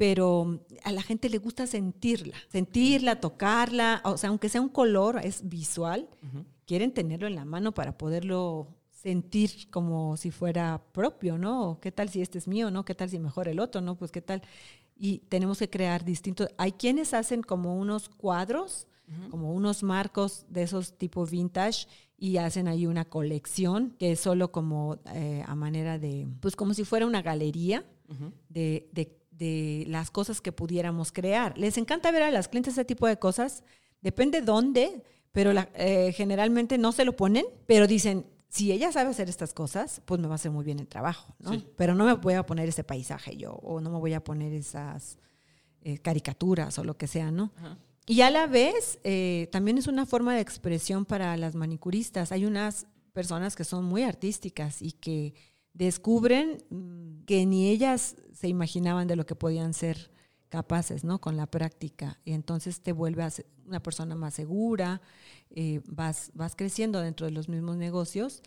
[0.01, 5.19] Pero a la gente le gusta sentirla, sentirla, tocarla, o sea, aunque sea un color,
[5.23, 6.09] es visual,
[6.65, 11.77] quieren tenerlo en la mano para poderlo sentir como si fuera propio, ¿no?
[11.81, 12.83] ¿Qué tal si este es mío, no?
[12.83, 13.95] ¿Qué tal si mejor el otro, no?
[13.95, 14.41] Pues qué tal.
[14.95, 16.47] Y tenemos que crear distintos.
[16.57, 18.87] Hay quienes hacen como unos cuadros,
[19.29, 21.85] como unos marcos de esos tipo vintage
[22.17, 26.73] y hacen ahí una colección que es solo como eh, a manera de, pues como
[26.73, 27.83] si fuera una galería
[28.49, 31.57] de, de- de las cosas que pudiéramos crear.
[31.57, 33.63] Les encanta ver a las clientes ese tipo de cosas,
[33.99, 35.01] depende dónde,
[35.31, 39.53] pero la, eh, generalmente no se lo ponen, pero dicen, si ella sabe hacer estas
[39.53, 41.53] cosas, pues me va a hacer muy bien el trabajo, ¿no?
[41.53, 41.65] Sí.
[41.75, 44.53] Pero no me voy a poner ese paisaje yo, o no me voy a poner
[44.53, 45.17] esas
[45.81, 47.51] eh, caricaturas o lo que sea, ¿no?
[47.57, 47.79] Ajá.
[48.05, 52.31] Y a la vez, eh, también es una forma de expresión para las manicuristas.
[52.31, 55.33] Hay unas personas que son muy artísticas y que
[55.73, 60.11] descubren mm, que ni ellas se imaginaban de lo que podían ser
[60.49, 61.19] capaces, ¿no?
[61.19, 62.19] Con la práctica.
[62.25, 65.01] Y entonces te vuelve a ser una persona más segura,
[65.49, 68.43] eh, vas, vas creciendo dentro de los mismos negocios.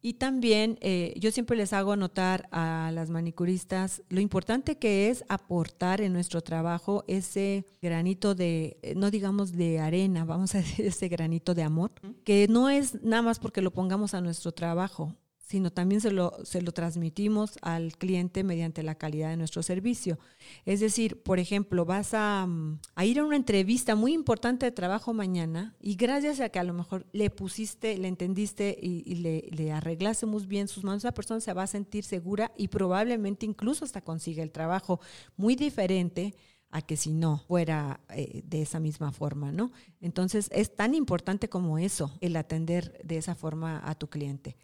[0.00, 5.24] Y también eh, yo siempre les hago notar a las manicuristas lo importante que es
[5.28, 10.86] aportar en nuestro trabajo ese granito de, eh, no digamos de arena, vamos a decir
[10.86, 11.90] ese granito de amor,
[12.24, 15.16] que no es nada más porque lo pongamos a nuestro trabajo,
[15.48, 20.18] sino también se lo, se lo transmitimos al cliente mediante la calidad de nuestro servicio.
[20.66, 24.72] Es decir, por ejemplo, vas a, mm, a ir a una entrevista muy importante de
[24.72, 29.48] trabajo mañana y gracias a que a lo mejor le pusiste, le entendiste y, le,
[29.50, 33.46] le arreglaste muy bien sus manos, esa persona se va a sentir segura y probablemente
[33.46, 35.00] incluso hasta consiga el trabajo
[35.38, 36.34] muy diferente
[36.70, 39.72] a que si no fuera eh, de esa misma forma, ¿no?
[40.02, 44.56] Entonces es tan importante como eso, el atender de esa forma a tu cliente.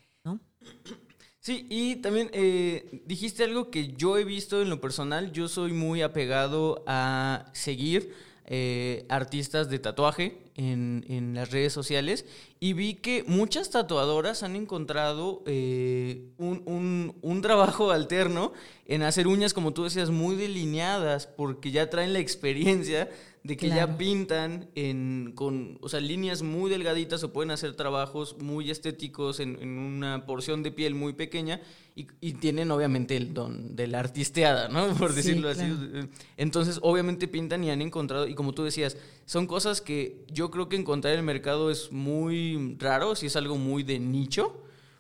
[1.41, 5.31] Sí, y también eh, dijiste algo que yo he visto en lo personal.
[5.33, 8.15] Yo soy muy apegado a seguir
[8.47, 12.25] eh, artistas de tatuaje en, en las redes sociales
[12.61, 18.53] y vi que muchas tatuadoras han encontrado eh, un, un- un trabajo alterno
[18.87, 23.11] en hacer uñas, como tú decías, muy delineadas, porque ya traen la experiencia
[23.45, 28.37] de que ya pintan en, con o sea, líneas muy delgaditas o pueden hacer trabajos
[28.41, 31.61] muy estéticos en, en una porción de piel muy pequeña
[31.95, 34.95] y, y tienen obviamente el don de la artisteada, ¿no?
[34.99, 35.75] Por Sí, decirlo claro.
[35.75, 36.09] así.
[36.39, 40.71] Entonces, obviamente pintan y han encontrado, y como tú decías, son cosas que yo creo
[40.71, 44.59] que encontrar en el mercado es muy raro, si es algo muy de nicho.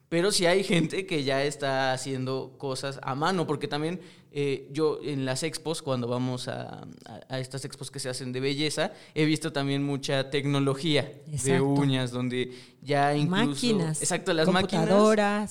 [0.09, 4.01] Pero sí hay gente que ya está haciendo cosas a mano, porque también
[4.37, 8.33] eh, yo en las expos, cuando vamos a, a- a estas expos que se hacen
[8.33, 13.47] de belleza, he visto también mucha tecnología de uñas, donde ya incluso...
[13.47, 14.87] Máquinas, Exacto, las máquinas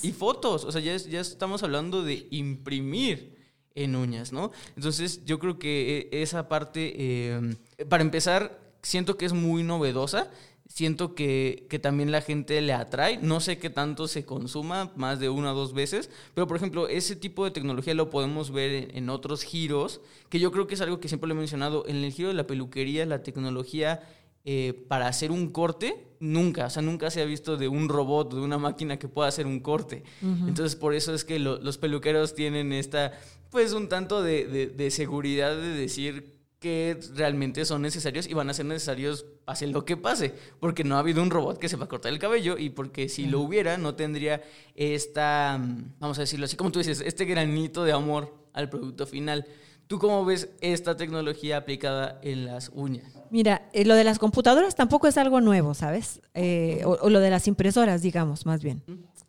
[0.03, 0.65] y fotos.
[0.65, 3.35] O sea, ya, ya estamos hablando de imprimir
[3.75, 4.51] en uñas, ¿no?
[4.75, 7.55] Entonces, yo creo que eh, esa parte, eh,
[7.89, 10.29] para empezar, siento que es muy novedosa.
[10.75, 13.19] Siento que, que también la gente le atrae.
[13.21, 16.09] No sé qué tanto se consuma, más de una o dos veces.
[16.33, 20.39] Pero, por ejemplo, ese tipo de tecnología lo podemos ver en, en otros giros, que
[20.39, 21.85] yo creo que es algo que siempre lo he mencionado.
[21.87, 24.01] En el giro de la peluquería, la tecnología
[24.45, 28.33] eh, para hacer un corte, nunca, o sea, nunca se ha visto de un robot,
[28.33, 30.01] de una máquina que pueda hacer un corte.
[30.23, 33.13] Entonces, por eso es que lo- los peluqueros tienen esta,
[33.51, 36.33] pues, un tanto de, de- de seguridad de decir
[36.63, 40.95] que realmente son necesarios y van a ser necesarios pase lo que pase, porque no
[40.95, 43.95] ha habido un robot que sepa cortar el cabello y porque si lo hubiera no
[43.95, 44.41] tendría
[44.75, 49.05] esta, mm, vamos a decirlo así, como tú dices, este granito de amor al producto
[49.05, 49.45] final.
[49.87, 53.11] ¿Tú cómo ves esta tecnología aplicada en las uñas?
[53.29, 56.21] Mira, eh, lo de las computadoras tampoco es algo nuevo, ¿sabes?
[56.33, 58.81] Eh, o, o lo de las impresoras, digamos, más bien.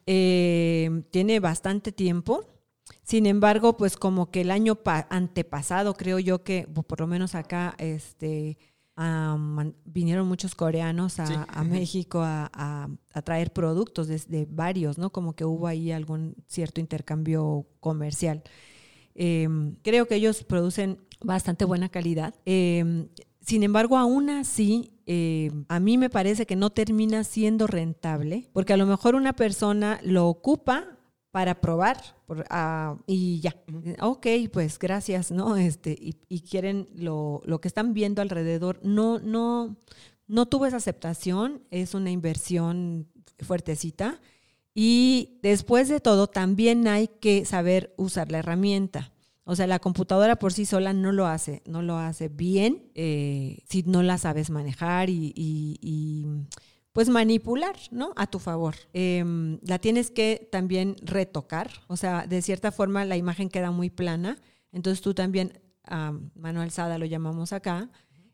[0.06, 2.44] Eh, tiene bastante tiempo.
[3.04, 7.34] Sin embargo, pues como que el año pa- antepasado, creo yo que, por lo menos
[7.34, 8.56] acá, este,
[8.96, 11.34] man- vinieron muchos coreanos a, Sí.
[11.48, 15.10] a México a, a- a traer productos desde varios, ¿no?
[15.10, 18.42] Como que hubo ahí algún cierto intercambio comercial.
[19.14, 19.48] Eh,
[19.82, 22.34] creo que ellos producen bastante buena calidad.
[22.46, 23.08] Eh,
[23.40, 28.72] sin embargo, aún así, eh, a mí me parece que no termina siendo rentable, porque
[28.72, 30.93] a lo mejor una persona lo ocupa
[31.34, 33.56] para probar por- ah, y ya.
[34.00, 35.56] Ok, pues gracias, ¿no?
[35.56, 38.78] Este, y, y quieren lo, lo que están viendo alrededor.
[38.84, 39.76] No, no,
[40.28, 43.08] no tuvo esa aceptación, es una inversión
[43.40, 44.20] fuertecita.
[44.74, 49.10] Y después de todo, también hay que saber usar la herramienta.
[49.42, 53.58] O sea, la computadora por sí sola no lo hace, no lo hace bien eh,
[53.68, 56.26] si no la sabes manejar y, y- y,
[56.94, 58.12] pues manipular, ¿no?
[58.16, 58.76] A tu favor.
[58.92, 63.90] Em, la tienes que también retocar, o sea, de cierta forma la imagen queda muy
[63.90, 64.38] plana,
[64.72, 67.90] entonces tú también, a mano alzada lo llamamos acá,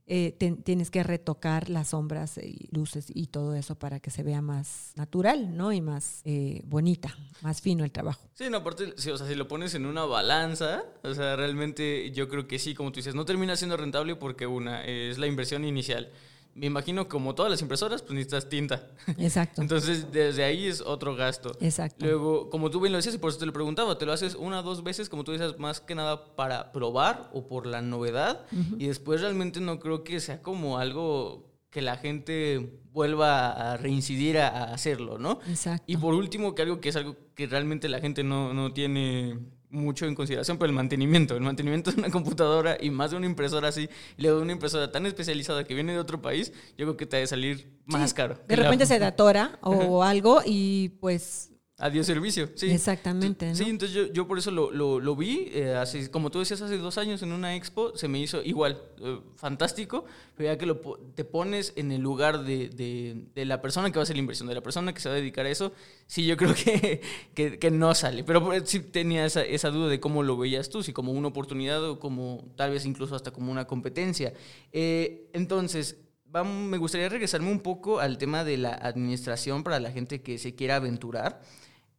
[0.07, 4.23] eh, te- tienes que retocar las sombras y luces y todo eso para que se
[4.23, 5.73] vea más natural, ¿no?
[5.73, 8.29] Y más eh, bonita, más fino el trabajo.
[8.35, 12.11] Sí, no, aparte, sí, o sea, si lo pones en una balanza, o sea, realmente
[12.13, 15.27] yo creo que sí, como tú dices, no termina siendo rentable porque una, es la
[15.29, 16.11] inversión inicial.
[16.55, 18.89] Me imagino como todas las impresoras, pues necesitas tinta.
[19.19, 19.63] Exacto.
[19.63, 21.57] Entonces, desde ahí es otro gasto.
[21.61, 22.05] Exacto.
[22.05, 24.35] Luego, como tú bien lo decías, y por eso te lo preguntaba, te lo haces
[24.35, 27.83] una o dos veces, como tú dices, más que nada para probar o por la
[27.83, 28.47] novedad.
[28.79, 34.39] Y después realmente no creo que sea como algo que la gente vuelva a reincidir
[34.39, 35.39] a, hacerlo, ¿no?
[35.49, 35.85] Exacto.
[35.87, 39.39] Y por último, que algo que es algo que realmente la gente no, no tiene
[39.71, 41.37] mucho en consideración, pero el mantenimiento.
[41.37, 44.53] El mantenimiento de una computadora y más de una impresora así, y luego de una
[44.53, 47.73] impresora tan especializada que viene de otro país, yo creo que te ha de salir
[47.87, 48.39] más caro.
[48.47, 51.50] De repente se datora o algo y pues
[51.83, 52.71] Adiós servicio, sí.
[52.71, 53.49] Exactamente.
[53.49, 53.55] ¿no?
[53.55, 56.61] Sí, entonces yo, yo por eso lo, lo, lo vi, eh, así, como tú decías
[56.61, 60.05] hace dos años en una expo, se me hizo igual, eh, fantástico,
[60.37, 60.77] pero ya que lo,
[61.15, 64.21] te pones en el lugar de, de, de, la persona que va a hacer la
[64.21, 65.73] inversión, de la persona que se va a dedicar a eso,
[66.07, 67.01] sí, yo creo que,
[67.33, 70.83] que, que no sale, pero sí tenía esa, esa, duda de cómo lo veías tú,
[70.83, 74.35] si como una oportunidad o como tal vez incluso hasta como una competencia.
[74.71, 79.91] Eh, entonces, vamos, me gustaría regresarme un poco al tema de la administración para la
[79.91, 81.41] gente que se quiera aventurar.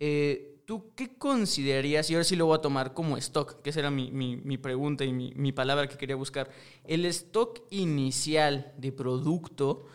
[0.03, 3.81] Eh, ¿Tú qué considerarías, y ahora sí lo voy a tomar como stock, que esa
[3.81, 6.49] era mi, mi, pregunta y mi, palabra que quería buscar,
[6.85, 9.85] el stock inicial de producto,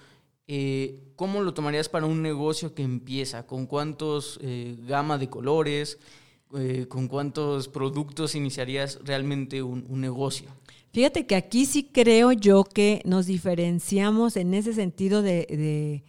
[0.47, 3.47] eh, ¿cómo lo tomarías para un negocio que empieza?
[3.47, 5.99] ¿Con cuántos eh, gama de colores?
[6.55, 10.51] Eh, ¿Con cuántos productos iniciarías realmente un, negocio?
[10.93, 16.05] Fíjate que aquí sí creo yo que nos diferenciamos en ese sentido de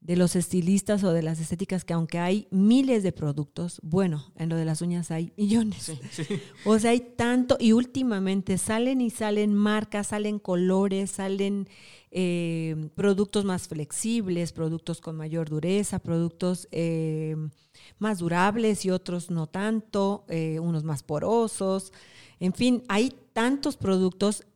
[0.00, 4.48] de los estilistas o de las estéticas que aunque hay miles de productos, bueno, en
[4.48, 5.82] lo de las uñas hay millones.
[5.82, 6.24] Sí, sí.
[6.64, 11.68] O sea, hay tanto y últimamente salen y salen marcas, salen colores, salen
[12.10, 17.36] eh, productos más flexibles, productos con mayor dureza, productos eh,
[17.98, 21.92] más durables y otros no tanto, eh, unos más porosos.
[22.40, 24.46] En fin, hay tantos productos,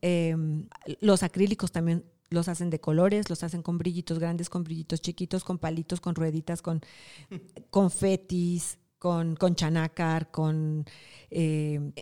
[1.01, 5.43] los acrílicos también los hacen de colores, los hacen con brillitos grandes, con brillitos chiquitos,
[5.43, 6.81] con palitos, con rueditas, con
[7.69, 10.85] confetis, con, con chanácar, con...
[11.29, 11.93] Eh,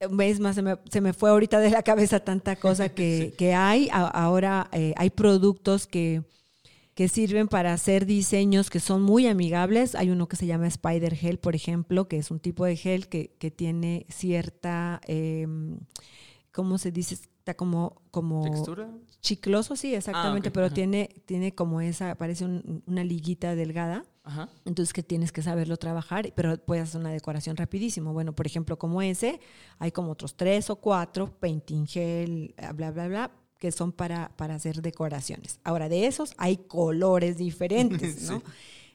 [0.00, 3.36] es más, se me, se me, fue ahorita de la cabeza tanta cosa que, sí.
[3.36, 3.88] que hay.
[3.92, 6.22] A, ahora eh, hay productos que,
[6.94, 9.94] que sirven para hacer diseños que son muy amigables.
[9.94, 13.08] Hay uno que se llama Spider Gel, por ejemplo, que es un tipo de gel
[13.08, 15.46] que, que tiene cierta, eh,
[16.52, 17.14] ¿cómo se dice?
[17.14, 18.90] Está como, como ¿Textura?
[19.20, 20.52] Chicloso, sí, exactamente, ah, okay.
[20.52, 24.04] pero tiene, tiene como esa, parece un, una liguita delgada.
[24.24, 24.48] Ajá.
[24.64, 28.12] Entonces que tienes que saberlo trabajar, pero puedes hacer una decoración rapidísimo.
[28.12, 29.40] Bueno, por ejemplo, como ese,
[29.78, 34.54] hay como otros tres o cuatro, painting gel, bla, bla, bla, que son para, para
[34.54, 35.60] hacer decoraciones.
[35.64, 38.40] Ahora, de esos hay colores diferentes, ¿no?
[38.40, 38.44] sí.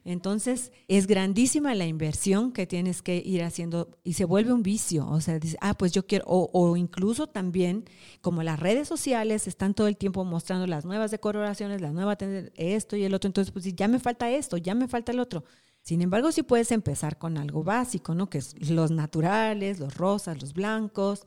[0.06, 5.08] Entonces, es grandísima la inversión que tienes que ir haciendo y se vuelve un vicio.
[5.08, 7.86] O sea, dices, ah, pues yo quiero, o, o, incluso también,
[8.22, 12.18] como las redes sociales están todo el tiempo mostrando las nuevas decoraciones, las nuevas,
[12.56, 15.46] esto y el otro, entonces, pues ya me falta esto, ya me falta el otro.
[15.82, 18.30] Sin embargo, sí puedes empezar con algo básico, ¿no?
[18.30, 21.26] Que es los naturales, los rosas, los blancos,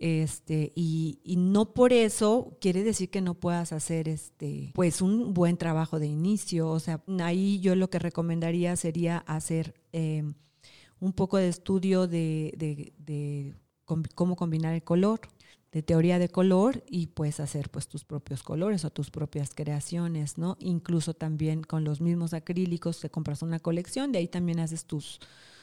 [0.00, 5.34] este, y, y, no por eso quiere decir que no puedas hacer este, pues un
[5.34, 6.70] buen trabajo de inicio.
[6.70, 10.24] O sea, ahí yo lo que recomendaría sería hacer eh,
[11.00, 12.54] un poco de estudio de,
[12.96, 13.54] de,
[14.14, 15.20] cómo combinar el color,
[15.70, 20.38] de teoría de color y pues hacer pues tus propios colores o tus propias creaciones,
[20.38, 20.56] ¿no?
[20.60, 25.20] Incluso también con los mismos acrílicos te compras una colección, de ahí también haces tus,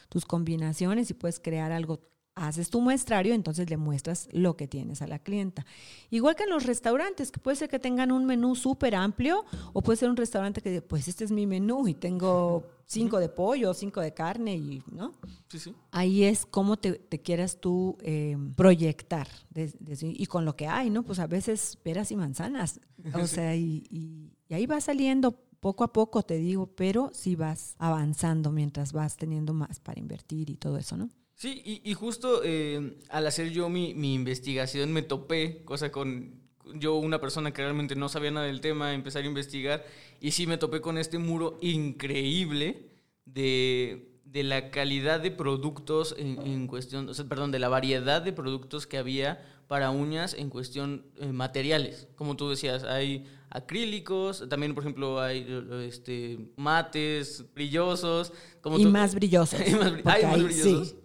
[0.10, 2.02] tus combinaciones y puedes crear algo
[2.38, 5.66] haces tu muestrario, entonces le muestras lo que tienes a la clienta.
[6.10, 9.82] Igual que en los restaurantes, que puede ser que tengan un menú súper amplio o
[9.82, 13.74] puede ser un restaurante que, pues este es mi menú y tengo cinco de pollo,
[13.74, 15.14] cinco de carne y, ¿no?
[15.50, 15.76] Sí, sí.
[15.92, 20.68] Ahí es cómo te, te quieras tú eh, proyectar de, de, y con lo que
[20.68, 21.04] hay, ¿no?
[21.04, 22.80] Pues a veces peras y manzanas,
[23.14, 27.36] o sea, y, y, y ahí va saliendo poco a poco, te digo, pero sí
[27.36, 31.10] vas avanzando mientras vas teniendo más para invertir y todo eso, ¿no?
[31.38, 36.42] Sí, y, y justo eh, al hacer yo mi, mi, investigación me topé, cosa con
[36.74, 39.86] yo, una persona que realmente no sabía nada del tema, empezar a investigar,
[40.20, 42.90] y sí me topé con este muro increíble
[43.26, 48.24] de, de la calidad de productos en, en, cuestión, o sea, perdón, de la variedad
[48.24, 52.08] de productos que había para uñas en cuestión eh, materiales.
[52.16, 55.46] Como tú decías, hay acrílicos, también por ejemplo hay
[55.88, 58.34] este, mates brillosos.
[58.60, 59.60] Como y, tú, más brillosos,
[60.04, 60.90] más, hay más brillosos.
[60.90, 60.96] Sí.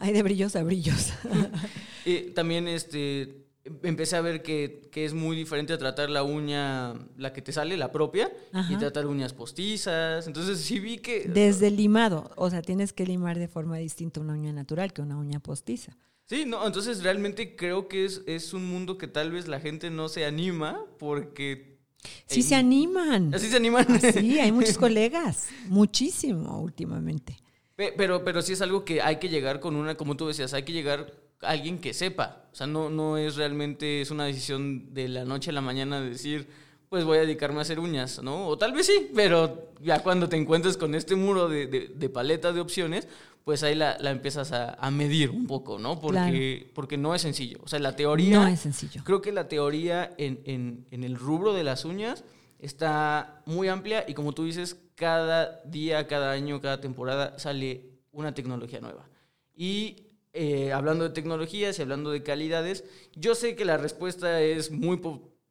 [0.00, 1.12] Hay de brillos a brillos.
[2.04, 3.46] y también este,
[3.82, 7.52] empecé a ver que, que, es muy diferente a tratar la uña, la que te
[7.52, 8.72] sale, la propia, Ajá.
[8.72, 10.26] y tratar uñas postizas.
[10.26, 11.28] Entonces sí vi que...
[11.28, 15.02] Desde el limado, o sea, tienes que limar de forma distinta una uña natural que
[15.02, 15.96] una uña postiza.
[16.26, 19.90] Sí, no, entonces realmente creo que es, es un mundo que tal vez la gente
[19.90, 21.70] no se anima porque
[22.26, 23.34] Sí se animan.
[23.34, 23.86] Así se animan.
[24.00, 27.36] Sí, hay muchos colegas, muchísimo últimamente.
[27.96, 30.64] Pero, pero sí es algo que hay que llegar con una, como tú decías, hay
[30.64, 32.44] que llegar alguien que sepa.
[32.52, 36.00] O sea, no, no es realmente, es una decisión de la noche a la mañana
[36.00, 36.48] de decir,
[36.88, 38.48] pues voy a dedicarme a hacer uñas, ¿no?
[38.48, 42.52] O tal vez sí, pero ya cuando te encuentres con este muro de, de, paleta
[42.52, 43.08] de opciones,
[43.44, 46.00] pues ahí la, la empiezas a, a, medir un poco, ¿no?
[46.00, 47.58] Porque, porque no es sencillo.
[47.62, 48.40] O sea, la teoría...
[48.40, 49.02] No es sencillo.
[49.04, 52.24] Creo que la teoría en, en, en el rubro de las uñas
[52.58, 58.34] está muy amplia y como tú dices, cada día, cada año, cada temporada sale una
[58.34, 59.08] tecnología nueva.
[59.56, 62.84] Y eh, hablando de tecnologías y hablando de calidades,
[63.16, 65.00] yo sé que la respuesta es muy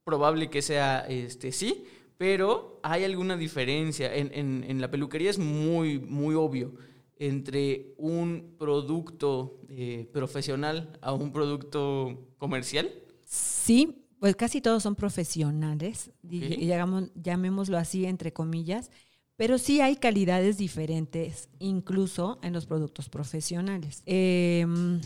[0.04, 1.86] probable que sea este, sí,
[2.16, 4.16] pero hay alguna diferencia.
[4.16, 6.76] En, en, la peluquería es muy, muy obvio
[7.16, 12.91] entre un producto eh, profesional a un producto comercial.
[13.26, 18.91] Sí, pues casi todos son profesionales, llamémoslo así entre comillas,
[19.40, 24.04] pero sí hay calidades diferentes, incluso en los productos profesionales.
[24.06, 25.00] Em,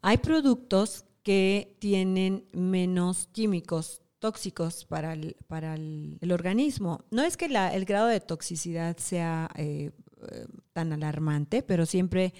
[0.00, 7.04] hay productos que tienen menos químicos tóxicos para el, para el, organismo.
[7.10, 9.90] No es que el grado de toxicidad sea eh,
[10.32, 12.32] eh, tan alarmante, pero siempre,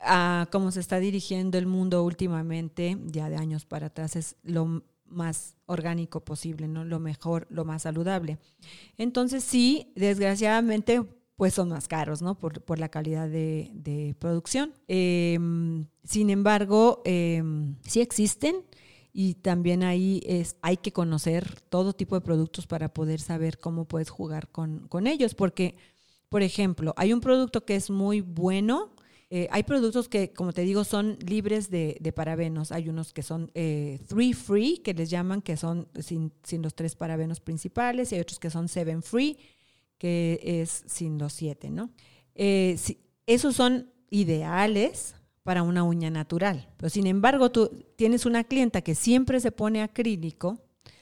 [0.00, 4.82] ah, como se está dirigiendo el mundo últimamente, ya de años para atrás, es lo
[5.12, 6.84] más orgánico posible, ¿no?
[6.84, 8.38] Lo mejor, lo más saludable.
[8.96, 11.02] Entonces sí, desgraciadamente,
[11.36, 12.38] pues son más caros, ¿no?
[12.38, 14.74] Por, la calidad de, producción.
[14.88, 18.64] Em, sin embargo, em, sí existen
[19.12, 23.86] y también ahí es, hay que conocer todo tipo de productos para poder saber cómo
[23.86, 25.76] puedes jugar con, con ellos, porque,
[26.28, 28.90] por ejemplo, hay un producto que es muy bueno,
[29.34, 32.70] eh, hay productos que, como te digo, son libres de, parabenos.
[32.70, 36.96] Hay unos que son eh, three free, que les llaman, que son sin, los tres
[36.96, 39.38] parabenos principales, y hay otros que son seven free,
[39.96, 41.88] que es sin los siete, ¿no?
[42.34, 42.78] Eh,
[43.26, 46.68] esos son ideales para una uña natural.
[46.76, 50.60] Pero sin embargo, tú tienes una clienta que siempre se pone acrílico,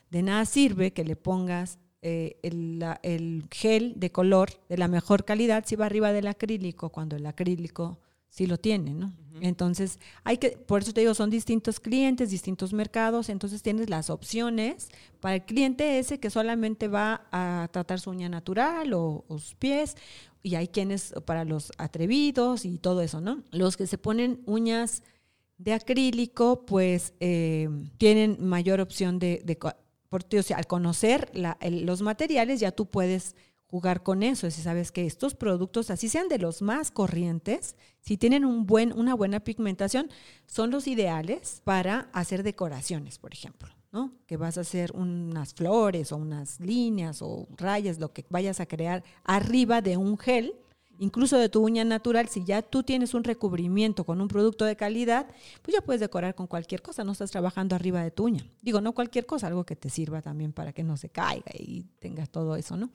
[0.09, 5.65] de nada sirve que le pongas el, el, gel de color de la mejor calidad
[5.67, 7.99] si va arriba del acrílico, cuando el acrílico
[8.31, 9.13] sí lo tienen, ¿no?
[9.43, 14.11] Entonces, hay que, por eso te digo, son distintos clientes, distintos mercados, entonces tienes las
[14.11, 14.89] opciones
[15.21, 19.97] para el cliente ese que solamente va a tratar su uña natural o, sus pies,
[20.43, 23.43] y hay quienes para los atrevidos y todo eso, ¿no?
[23.51, 25.03] Los que se ponen uñas
[25.59, 27.69] de acrílico, pues eh,
[27.99, 31.31] tienen mayor opción de, de o sea, al conocer
[31.71, 33.37] los materiales ya tú puedes
[33.71, 34.51] jugar con eso.
[34.51, 38.93] Si sabes que estos productos, así sean de los más corrientes, si tienen un buen,
[38.93, 40.11] una buena pigmentación,
[40.47, 43.69] son los ideales para hacer decoraciones, por ejemplo.
[43.93, 44.13] ¿no?
[44.27, 48.67] Que vas a hacer unas flores o unas líneas o rayas, lo que vayas a
[48.67, 50.55] crear arriba de un gel
[51.01, 54.77] incluso de tu uña natural, si ya tú tienes un recubrimiento con un producto de
[54.77, 55.27] calidad,
[55.63, 58.47] pues ya puedes decorar con cualquier cosa, no estás trabajando arriba de tu uña.
[58.63, 61.87] Digo, no cualquier cosa, algo que te sirva también para que no se caiga y
[61.99, 62.91] tengas todo eso, ¿no?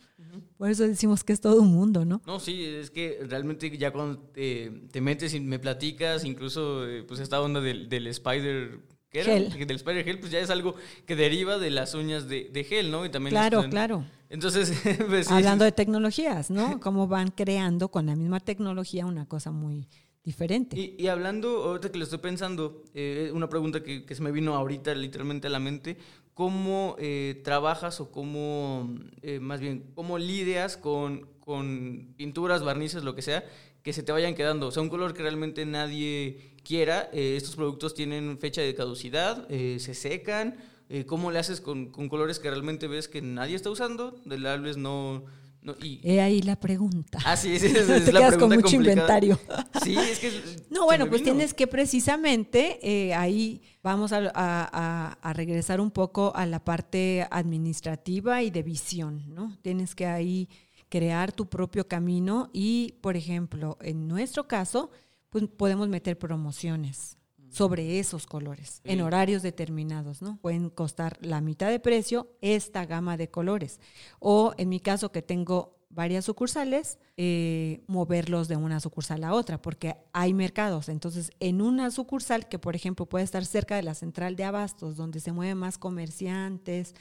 [0.58, 2.22] Por eso decimos que es todo un mundo, ¿no?
[2.26, 7.20] No, sí, es que realmente ya cuando te, metes y me platicas, incluso eh, pues
[7.20, 8.82] esta onda del, del spider
[9.24, 9.50] Gel.
[9.68, 13.06] Del Spider Gel, pues ya es algo que deriva de las uñas de, gel, ¿no?
[13.06, 14.06] Y también claro, claro.
[14.30, 14.74] Entonces,
[15.08, 16.80] pues, hablando de tecnologías, ¿no?
[16.82, 19.88] Cómo van creando con la misma tecnología una cosa muy
[20.26, 20.96] diferente.
[20.98, 24.96] Y, hablando, ahorita que lo estoy pensando, eh, una pregunta que, se me vino ahorita
[24.96, 25.98] literalmente a la mente,
[26.34, 33.14] ¿cómo eh, trabajas o cómo, eh, más bien, cómo lidias con, con pinturas, barnices, lo
[33.14, 33.46] que sea,
[33.84, 34.68] que se te vayan quedando?
[34.68, 39.94] O sea, un color que realmente nadie quiera, estos productos tienen fecha de caducidad, se
[39.94, 40.58] secan,
[40.88, 44.22] eh, ¿Cómo le haces con, colores que realmente ves que nadie está usando?
[44.26, 45.24] Del vez no...
[45.64, 46.00] no y...
[46.04, 47.18] He ahí la pregunta.
[47.26, 49.40] Ah, sí, sí, es, Te la quedas con mucho inventario.
[49.84, 50.32] Sí, es que...
[50.70, 56.46] No, bueno, pues tienes que precisamente eh, ahí vamos a, a, regresar un poco a
[56.46, 59.58] la parte administrativa y de visión, ¿no?
[59.64, 60.50] Tienes que ahí
[60.88, 64.92] crear tu propio camino y, por ejemplo, en nuestro caso,
[65.36, 67.18] pues podemos meter promociones
[67.50, 70.38] sobre esos colores en horarios determinados, ¿no?
[70.38, 73.82] Pueden costar la mitad de precio esta gama de colores.
[74.20, 79.62] O en mi caso que tengo varias sucursales, eh, moverlos de una sucursal a otra,
[79.62, 80.88] porque hay mercados.
[80.88, 84.96] Entonces, en una sucursal que, por ejemplo, puede estar cerca de la central de abastos,
[84.96, 86.96] donde se mueven más comerciantes,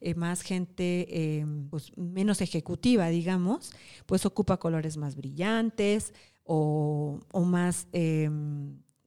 [0.00, 3.70] eh, más gente eh, pues, menos ejecutiva, digamos,
[4.06, 6.12] pues ocupa colores más brillantes
[6.50, 7.86] o, o más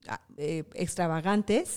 [0.08, 1.76] ah, eh, extravagantes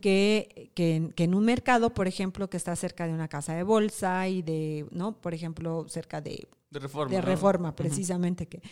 [0.00, 3.54] Que, que, en- que en un mercado, por ejemplo, que está cerca de una casa
[3.54, 5.20] de bolsa y de, ¿no?
[5.20, 7.10] Por ejemplo, cerca de, De reforma.
[7.14, 7.26] de ¿no?
[7.26, 8.46] reforma, precisamente.
[8.46, 8.62] que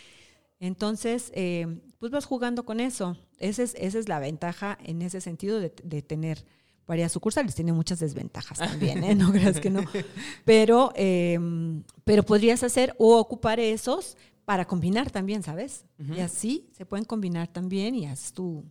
[0.59, 1.67] Entonces, eh,
[1.99, 3.17] pues vas jugando con eso.
[3.37, 6.43] Esa es, esa es la ventaja en ese sentido de, de tener
[6.85, 7.55] varias sucursales.
[7.55, 9.15] Tiene muchas desventajas también, ¿eh?
[9.15, 9.81] No creas que no.
[10.45, 11.37] Pero, eh,
[12.03, 14.17] pero podrías hacer o ocupar esos
[14.49, 15.85] para combinar también, ¿sabes?
[15.99, 18.65] Y así se pueden combinar también y haces tu,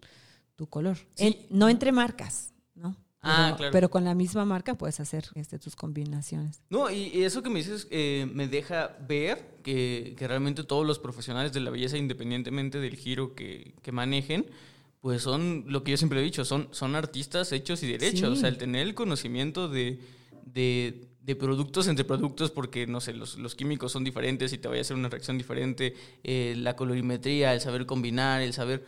[0.57, 0.97] tu color.
[1.15, 1.27] Sí.
[1.29, 2.97] En- no entre marcas, ¿no?
[3.23, 3.73] Ah, Pero- claro.
[3.73, 6.63] Pero con la misma marca puedes hacer este, tus combinaciones.
[6.69, 10.85] No, y y eso que me dices eh, me deja ver que, que realmente todos
[10.85, 14.47] los profesionales de la belleza, independientemente del giro que, que manejen,
[15.01, 18.19] pues son lo que yo siempre he dicho, son, son artistas hechos y derechos.
[18.19, 18.25] Sí.
[18.25, 20.01] O sea, el tener el conocimiento de,
[20.45, 24.67] de, de productos entre productos, porque no sé, los, los químicos son diferentes y te
[24.67, 28.85] vaya a hacer una reacción diferente, eh, la colorimetría, el saber combinar, el saber.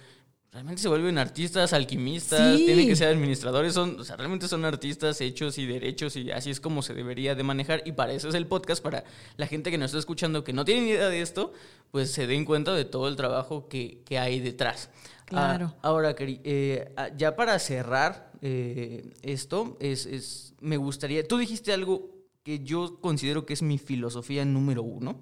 [0.51, 2.64] Realmente se vuelven artistas, alquimistas, Sí.
[2.64, 6.49] tienen que ser administradores, son, o sea, realmente son artistas hechos y derechos y así
[6.51, 9.05] es como se debería de manejar y para eso es el podcast, para
[9.36, 11.53] la gente que nos está escuchando que no tiene ni idea de esto,
[11.91, 14.88] pues se den cuenta de todo el trabajo que, que hay detrás.
[15.26, 15.74] Claro.
[15.76, 21.72] Ah, ahora, eh, ah, ya para cerrar eh, esto, es, es- me gustaría, tú dijiste
[21.74, 22.18] algo
[22.51, 25.20] que yo considero que es mi filosofía número uno,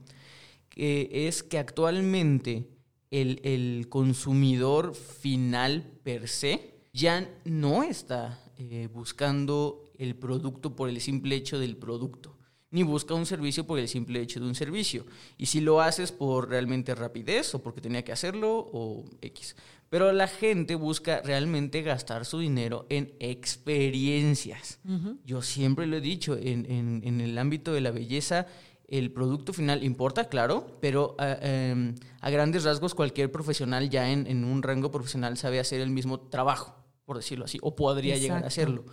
[0.70, 2.66] que es que actualmente
[3.10, 11.02] el, el consumidor final per se ya no está eh, buscando el producto por el
[11.02, 12.38] simple hecho del producto,
[12.70, 15.04] ni busca un servicio por el simple hecho de un servicio.
[15.36, 19.54] Y si lo haces por realmente rapidez o porque tenía que hacerlo o X.
[19.90, 24.80] Pero la gente busca realmente gastar su dinero en experiencias.
[25.24, 28.46] Yo siempre lo he dicho, en, en- en el ámbito de la belleza,
[28.86, 34.26] el producto final importa, claro, pero a, em, a grandes rasgos cualquier profesional ya en,
[34.26, 36.74] en un rango profesional sabe hacer el mismo trabajo,
[37.04, 38.84] por decirlo así, o podría llegar a hacerlo.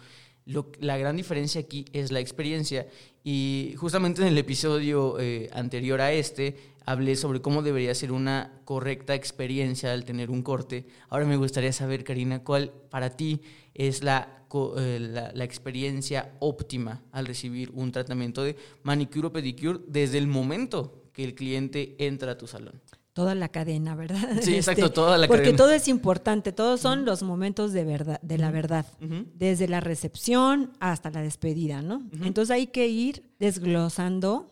[0.45, 2.87] Lo- la gran diferencia aquí es la experiencia
[3.23, 6.55] y justamente en el episodio eh, anterior a este
[6.85, 10.85] hablé sobre cómo debería ser una correcta experiencia al tener un corte.
[11.09, 13.41] Ahora me gustaría saber, Karina, cuál para ti
[13.73, 14.45] es la,
[14.77, 20.27] eh, la, la experiencia óptima al recibir un tratamiento de manicure o pedicure desde el
[20.27, 22.81] momento que el cliente entra a tu salón.
[23.13, 24.21] Toda la cadena, ¿verdad?
[24.31, 25.57] Este, Sí, exacto, toda la porque cadena.
[25.57, 28.85] todo es importante, todos son los momentos de verdad, de la verdad,
[29.33, 32.03] desde la recepción hasta la despedida, ¿no?
[32.21, 34.47] Entonces hay que ir desglosando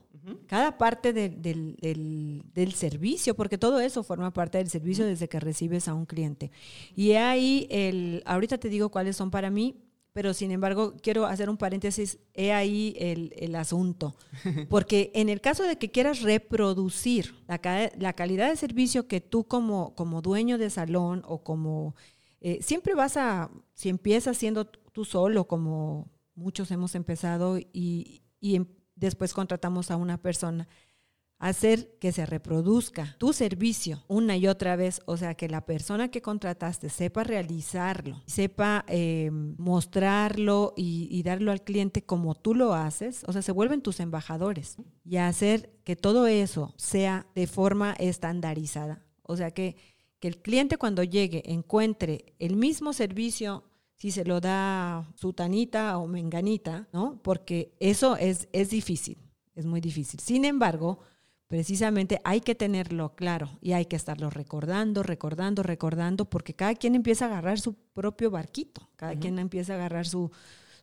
[0.48, 5.28] cada parte de- del, del- del servicio, porque todo eso forma parte del servicio desde
[5.28, 6.52] que recibes a un cliente.
[6.96, 9.76] Y ahí el, ahorita te digo cuáles son para mí,
[10.14, 14.16] pero sin embargo quiero hacer un paréntesis, he ahí el, el asunto,
[14.70, 19.46] porque en el caso de que quieras reproducir la, la calidad de servicio que tú
[19.46, 21.96] como, como dueño de salón o como,
[22.42, 28.56] eh, siempre vas a, si empiezas siendo tú solo, como muchos hemos empezado y, y
[28.56, 30.68] em- después contratamos a una persona,
[31.44, 36.10] hacer que se reproduzca tu servicio una y otra vez, o sea, que la persona
[36.10, 42.74] que contrataste sepa realizarlo, sepa eh, mostrarlo y, y darlo al cliente como tú lo
[42.74, 47.94] haces, o sea, se vuelven tus embajadores y hacer que todo eso sea de forma
[48.00, 49.76] estandarizada, o sea, que,
[50.20, 53.66] que el cliente cuando llegue encuentre el mismo servicio
[54.04, 57.22] si se lo da sutanita o menganita, ¿no?
[57.24, 59.18] Porque eso es, es difícil,
[59.56, 60.20] es muy difícil.
[60.20, 61.00] Sin embargo,
[61.48, 66.96] precisamente hay que tenerlo claro y hay que estarlo recordando, recordando, recordando, porque cada quien
[66.96, 70.32] empieza a agarrar su propio barquito, cada quien empieza a agarrar su,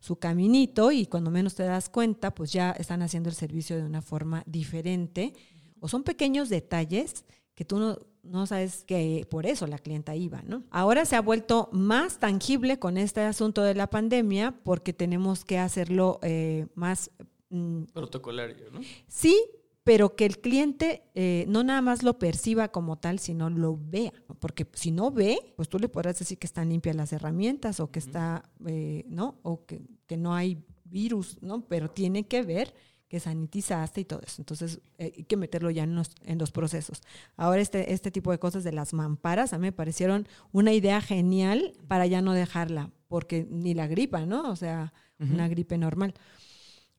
[0.00, 3.84] su caminito y cuando menos te das cuenta, pues ya están haciendo el servicio de
[3.84, 5.34] una forma diferente
[5.78, 7.26] o son pequeños detalles
[7.60, 10.64] que tú no, no sabes que por eso la clienta iba, ¿no?
[10.70, 15.58] Ahora se ha vuelto más tangible con este asunto de la pandemia porque tenemos que
[15.58, 17.10] hacerlo eh, más...
[17.50, 18.80] mm, Protocolario, ¿no?
[19.08, 19.38] Sí,
[19.84, 24.14] pero que el cliente eh, no nada más lo perciba como tal, sino lo vea.
[24.38, 27.90] Porque si no ve, pues tú le podrás decir que están limpias las herramientas o
[27.90, 29.38] que está, eh, ¿no?
[29.42, 31.60] O que, que no hay virus, ¿no?
[31.68, 32.72] Pero tiene que ver
[33.10, 34.40] que sanitizaste y todo eso.
[34.40, 37.02] Entonces, eh, hay que meterlo ya en los, en los procesos.
[37.36, 41.00] Ahora, este, este tipo de cosas de las mamparas a mí me parecieron una idea
[41.00, 44.48] genial para ya no dejarla, porque ni la gripa, ¿no?
[44.48, 46.14] O sea, una gripe normal.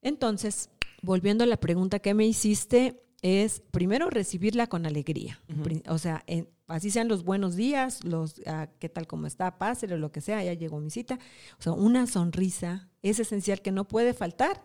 [0.02, 0.70] Entonces,
[1.02, 5.40] volviendo a la pregunta que me hiciste, es primero recibirla con alegría.
[5.88, 9.98] O sea, en- así sean los buenos días, los ah, qué tal como está, páselo,
[9.98, 11.20] lo que sea, ya llegó mi cita.
[11.60, 14.64] O sea, una sonrisa es esencial que no puede faltar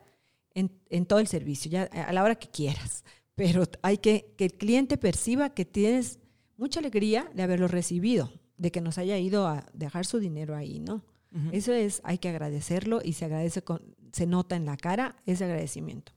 [0.56, 3.04] en, en todo el servicio, ya a la hora que quieras.
[3.36, 6.18] Pero hay que que el cliente perciba que tienes
[6.56, 8.32] mucha alegría de haberlo recibido.
[8.58, 11.02] de que nos haya ido a dejar su dinero ahí, ¿no?
[11.52, 15.44] Eso es, hay que agradecerlo y se agradece, con, se nota en la cara ese
[15.44, 16.12] agradecimiento.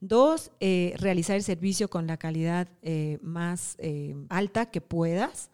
[0.00, 5.50] Dos, eh, realizar el servicio con la calidad eh, más eh, alta que puedas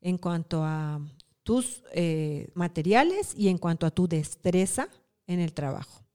[0.00, 1.00] en cuanto a
[1.42, 1.82] tus
[2.54, 4.88] materiales y en cuanto a tu destreza
[5.26, 6.05] en el trabajo.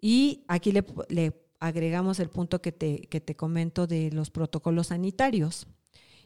[0.00, 5.66] Y aquí le, agregamos el punto que te, que te comento de los protocolos sanitarios.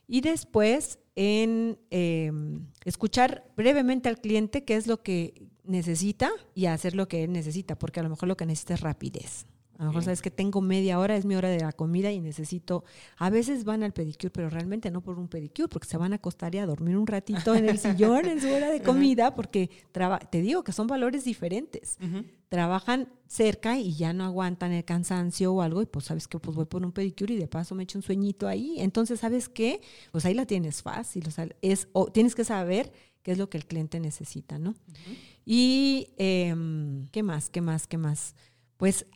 [0.06, 6.94] Y después en em, escuchar brevemente al cliente qué es lo que necesita y hacer
[6.94, 9.46] lo que él necesita, porque a lo mejor lo que necesita es rapidez.
[9.78, 12.20] A lo mejor sabes que tengo media hora, es mi hora de la comida y
[12.20, 12.84] necesito.
[13.16, 16.16] A veces van al pedicure, pero realmente no por un pedicure, porque se van a
[16.16, 19.70] acostar y a dormir un ratito en el sillón en su hora de comida, porque
[20.30, 21.98] te digo que son valores diferentes.
[22.48, 26.56] Trabajan cerca y ya no aguantan el cansancio o algo, y pues sabes que pues
[26.56, 28.76] voy por un pedicure y de paso me echo un sueñito ahí.
[28.78, 29.80] Entonces, ¿sabes qué?
[30.12, 31.26] Pues ahí la tienes fácil.
[31.26, 32.92] O sea, es, o tienes que saber
[33.24, 34.76] qué es lo que el cliente necesita, ¿no?
[35.44, 37.50] Y, em, ¿qué más?
[37.50, 37.88] ¿Qué más?
[37.88, 38.36] ¿Qué más?
[38.76, 39.06] Pues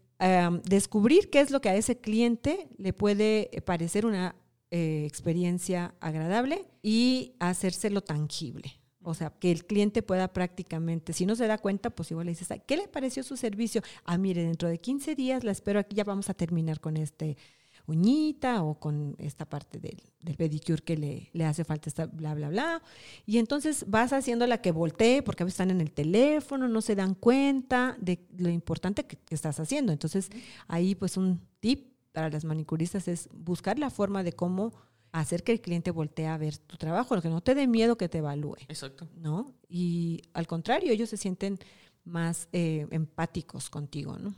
[0.65, 4.35] descubrir qué es lo que a ese cliente le puede parecer una
[4.71, 8.79] eh, experiencia agradable y hacérselo tangible.
[9.03, 12.33] O sea, que el cliente pueda prácticamente, si no se da cuenta, pues igual le
[12.33, 13.81] dices, ¿qué le pareció su servicio?
[14.05, 17.39] Ah, mire, dentro de 15 días la espero aquí, ya vamos a terminar con este
[17.89, 20.01] uñita o con esta parte del,
[20.37, 22.83] pedicure que le, le, hace falta, esta bla, bla, bla.
[23.25, 26.83] Y entonces vas haciendo la que voltee, porque a veces están en el teléfono, no
[26.83, 29.93] se dan cuenta de lo importante que, estás haciendo.
[29.93, 30.29] Entonces,
[30.67, 34.73] ahí pues un tip para las manicuristas es buscar la forma de cómo
[35.13, 37.97] hacer que el cliente voltee a ver tu trabajo, lo que no te dé miedo
[37.97, 38.57] que te evalúe.
[38.69, 39.09] Exacto.
[39.17, 39.55] ¿No?
[39.67, 41.59] Y al contrario, ellos se sienten
[42.09, 44.35] más eh, empáticos contigo, ¿no?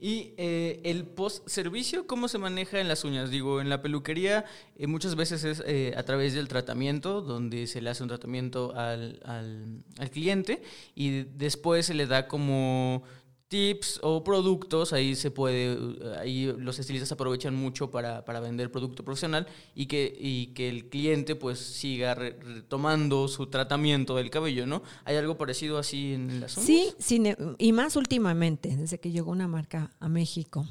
[0.00, 3.30] Y eh, el post-servicio, ¿cómo se maneja en las uñas?
[3.30, 4.44] Digo, en la peluquería
[4.76, 9.20] eh, muchas veces es a través del tratamiento, donde se le hace un tratamiento al,
[9.24, 10.62] al, al cliente
[10.94, 13.04] y después se le da como
[13.52, 15.76] tips o productos, ahí se puede,
[16.18, 21.36] ahí los estilistas aprovechan mucho para, vender producto profesional y que, y que el cliente
[21.36, 24.82] pues siga retomando su tratamiento del cabello, ¿no?
[25.04, 26.66] ¿Hay algo parecido así en la zona?
[26.66, 26.94] Sí,
[27.58, 30.66] y más últimamente, desde que llegó una marca a México,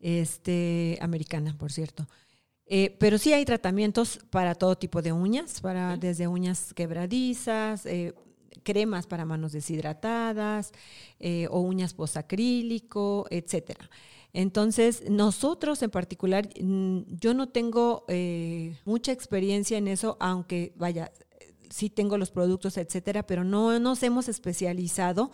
[0.00, 2.08] este, americana, por cierto.
[2.66, 8.14] Eh, pero sí hay tratamientos para todo tipo de uñas, para desde uñas quebradizas, eh,
[8.62, 10.72] cremas para manos deshidratadas
[11.18, 13.90] eh, o uñas posacrílico, etcétera.
[14.32, 21.12] Entonces, nosotros en particular, mm, yo no tengo eh, mucha experiencia en eso, aunque vaya,
[21.68, 25.30] sí tengo los productos, etcétera, pero no nos hemos especializado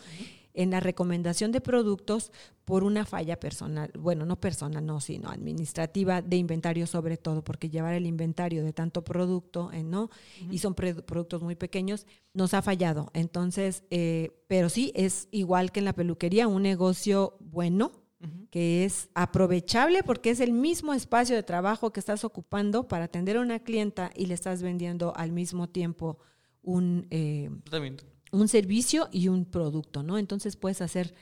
[0.57, 2.33] en la recomendación de productos
[2.65, 7.69] por una falla personal, bueno, no personal, no, sino administrativa de inventario sobre todo, porque
[7.69, 10.11] llevar el inventario de tanto producto, eh, ¿no?
[10.51, 13.11] Y son productos muy pequeños, nos ha fallado.
[13.13, 17.93] Entonces, eh, pero sí, es igual que en la peluquería, un negocio bueno,
[18.51, 23.37] que es aprovechable porque es el mismo espacio de trabajo que estás ocupando para atender
[23.37, 26.19] a una clienta y le estás vendiendo al mismo tiempo
[26.63, 27.07] un...
[27.11, 27.51] Eh,
[28.37, 30.19] un servicio y un producto, ¿no?
[30.19, 31.15] Entonces puedes hacer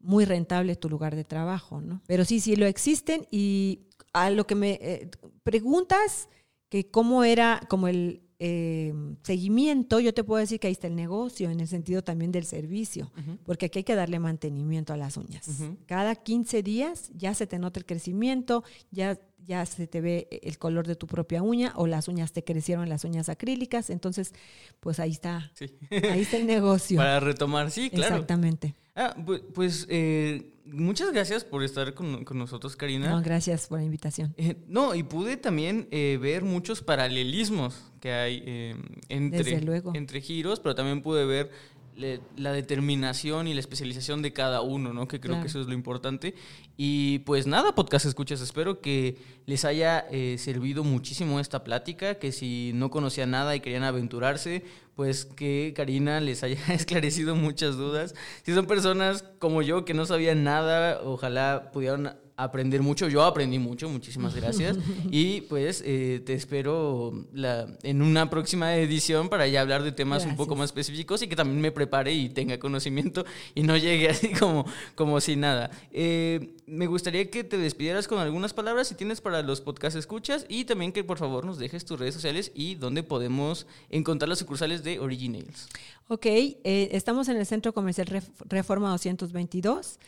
[0.00, 2.02] muy rentable tu lugar de trabajo, ¿no?
[2.06, 3.80] Pero sí, sí lo existen y
[4.12, 5.10] a lo que me eh,
[5.42, 6.28] preguntas
[6.68, 8.92] que cómo era como el eh,
[9.22, 12.44] seguimiento, yo te puedo decir que ahí está el negocio, en el sentido también del
[12.44, 13.10] servicio,
[13.44, 15.48] porque aquí hay que darle mantenimiento a las uñas.
[15.86, 20.58] Cada 15 días ya se te nota el crecimiento, ya ya se te ve el
[20.58, 24.32] color de tu propia uña o las uñas te crecieron las uñas acrílicas, entonces
[24.80, 25.50] pues ahí está,
[25.90, 26.96] ahí está el negocio.
[26.98, 28.16] Para retomar, sí, claro.
[28.16, 28.74] Exactamente.
[28.96, 29.16] Ah,
[29.54, 33.10] pues eh, muchas gracias por estar con, nosotros, Karina.
[33.10, 34.32] No, gracias por la invitación.
[34.36, 38.76] Eh, no, y pude también eh, ver muchos paralelismos que hay
[39.08, 39.60] entre,
[39.94, 41.50] entre giros, pero también pude ver
[41.96, 45.06] la determinación y la especialización de cada uno, ¿no?
[45.06, 46.34] Que creo que eso es lo importante.
[46.76, 52.32] Y pues nada, podcast escuchas, espero que les haya eh, servido muchísimo esta plática, que
[52.32, 54.64] si no conocían nada y querían aventurarse,
[54.96, 58.14] pues que Karina les haya esclarecido muchas dudas.
[58.42, 63.08] Si son personas como yo que no sabían nada, ojalá pudieran aprender mucho.
[63.08, 64.76] Yo aprendí mucho, muchísimas gracias.
[65.10, 70.24] y pues eh, te espero la, en una próxima edición para ya hablar de temas
[70.24, 73.24] un poco más específicos y que también me prepare y tenga conocimiento
[73.54, 74.64] y no llegue así como,
[74.94, 75.70] como sin nada.
[75.92, 80.46] Eh, me gustaría que te despidieras con algunas palabras si tienes para los podcast escuchas
[80.48, 84.38] y también que por favor nos dejes tus redes sociales y dónde podemos encontrar las
[84.38, 85.68] sucursales de Originals.
[86.08, 86.58] Ok, eh,
[86.92, 88.08] estamos en el Centro Comercial
[88.48, 89.98] Reforma 222.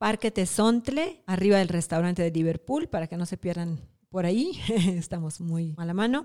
[0.00, 3.78] Parque Tesontle, arriba del restaurante de Liverpool, para que no se pierdan
[4.08, 4.58] por ahí,
[4.96, 6.24] estamos muy a la mano.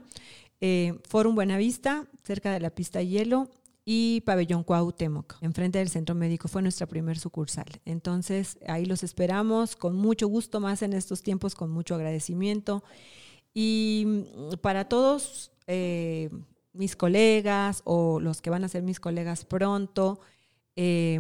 [0.62, 3.50] Eh, Forum Buenavista, cerca de la pista de hielo,
[3.84, 6.48] y Pabellón Cuauhtémoc, enfrente del Centro Médico.
[6.48, 7.66] Fue nuestra primer sucursal.
[7.84, 12.82] Entonces, ahí los esperamos con mucho gusto, más en estos tiempos, con mucho agradecimiento.
[13.54, 16.30] Y mm, para todos eh,
[16.72, 20.22] mis colegas o los que van a ser mis colegas pronto,
[20.76, 21.20] eh,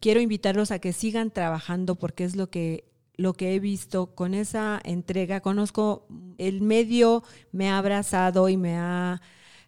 [0.00, 4.32] quiero invitarlos a que sigan trabajando porque es lo que lo que he visto con
[4.32, 5.40] esa entrega.
[5.40, 6.06] Conozco,
[6.38, 9.20] el medio me ha abrazado y me ha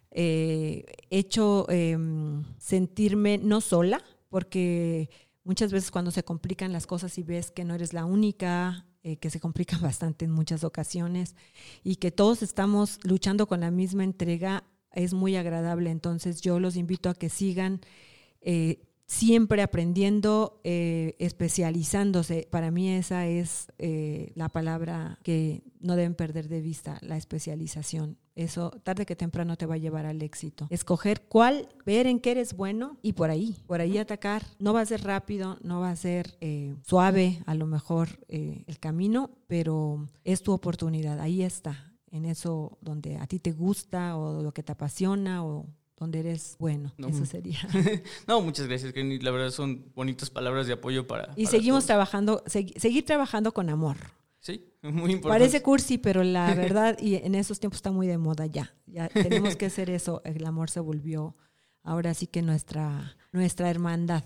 [0.09, 5.09] eh, hecho em, sentirme no sola, porque
[5.43, 9.17] muchas veces cuando se complican las cosas y ves que no eres la única, eh,
[9.17, 11.35] que se complican bastante en muchas ocasiones
[11.83, 14.63] y que todos estamos luchando con la misma entrega,
[14.93, 15.89] es muy agradable.
[15.89, 17.81] Entonces yo los invito a que sigan
[18.39, 18.81] eh,
[19.11, 22.47] siempre aprendiendo, eh, especializándose.
[22.49, 28.17] Para mí esa es eh, la palabra que no deben perder de vista, la especialización.
[28.35, 30.67] Eso tarde que temprano te va a llevar al éxito.
[30.69, 34.43] Escoger cuál, ver en qué eres bueno y por ahí, por ahí atacar.
[34.59, 38.79] No va a ser rápido, no va a ser eh, suave a lo mejor el
[38.79, 44.41] camino, pero es tu oportunidad, ahí está, en eso donde a ti te gusta o
[44.41, 45.65] lo que te apasiona o
[46.01, 46.91] donde eres bueno.
[46.97, 47.59] Eso sería.
[48.27, 49.19] no, muchas gracias, Kenny.
[49.19, 51.31] La verdad son bonitas palabras de apoyo para.
[51.35, 53.97] Y seguimos trabajando, seguir trabajando con amor.
[54.39, 55.27] Sí, muy importante.
[55.27, 58.73] Parece cursi, pero la verdad, y en esos tiempos está muy de moda ya.
[58.87, 60.23] Ya tenemos que hacer eso.
[60.25, 61.35] El amor se volvió
[61.83, 64.23] ahora sí que nuestra, nuestra hermandad,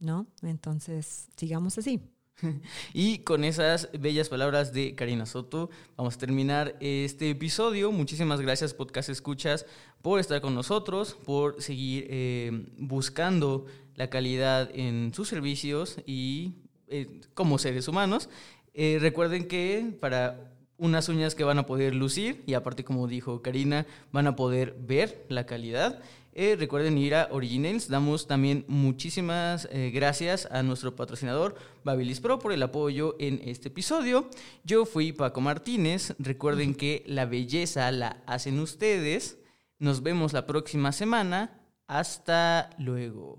[0.00, 0.26] ¿no?
[0.42, 2.00] Entonces, sigamos así.
[2.94, 7.92] Y con esas bellas palabras de Karina Soto, vamos a terminar este episodio.
[7.92, 9.66] Muchísimas gracias, Podcast Escuchas,
[10.02, 16.54] por estar con nosotros, por seguir eh, buscando la calidad en sus servicios y
[16.88, 18.28] eh, como seres humanos.
[18.74, 23.42] Eh, recuerden que para unas uñas que van a poder lucir y aparte, como dijo
[23.42, 26.02] Karina, van a poder ver la calidad.
[26.36, 27.88] Eh, recuerden ir a Originals.
[27.88, 31.54] Damos también muchísimas eh, gracias a nuestro patrocinador
[31.84, 34.28] Babilis Pro por el apoyo en este episodio.
[34.64, 36.14] Yo fui Paco Martínez.
[36.18, 39.38] Recuerden que la belleza la hacen ustedes.
[39.78, 41.60] Nos vemos la próxima semana.
[41.86, 43.38] Hasta luego.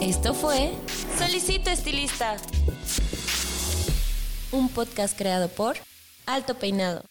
[0.00, 0.72] Esto fue
[1.18, 2.36] Solicito Estilista,
[4.52, 5.76] un podcast creado por
[6.26, 7.02] Alto Peinado.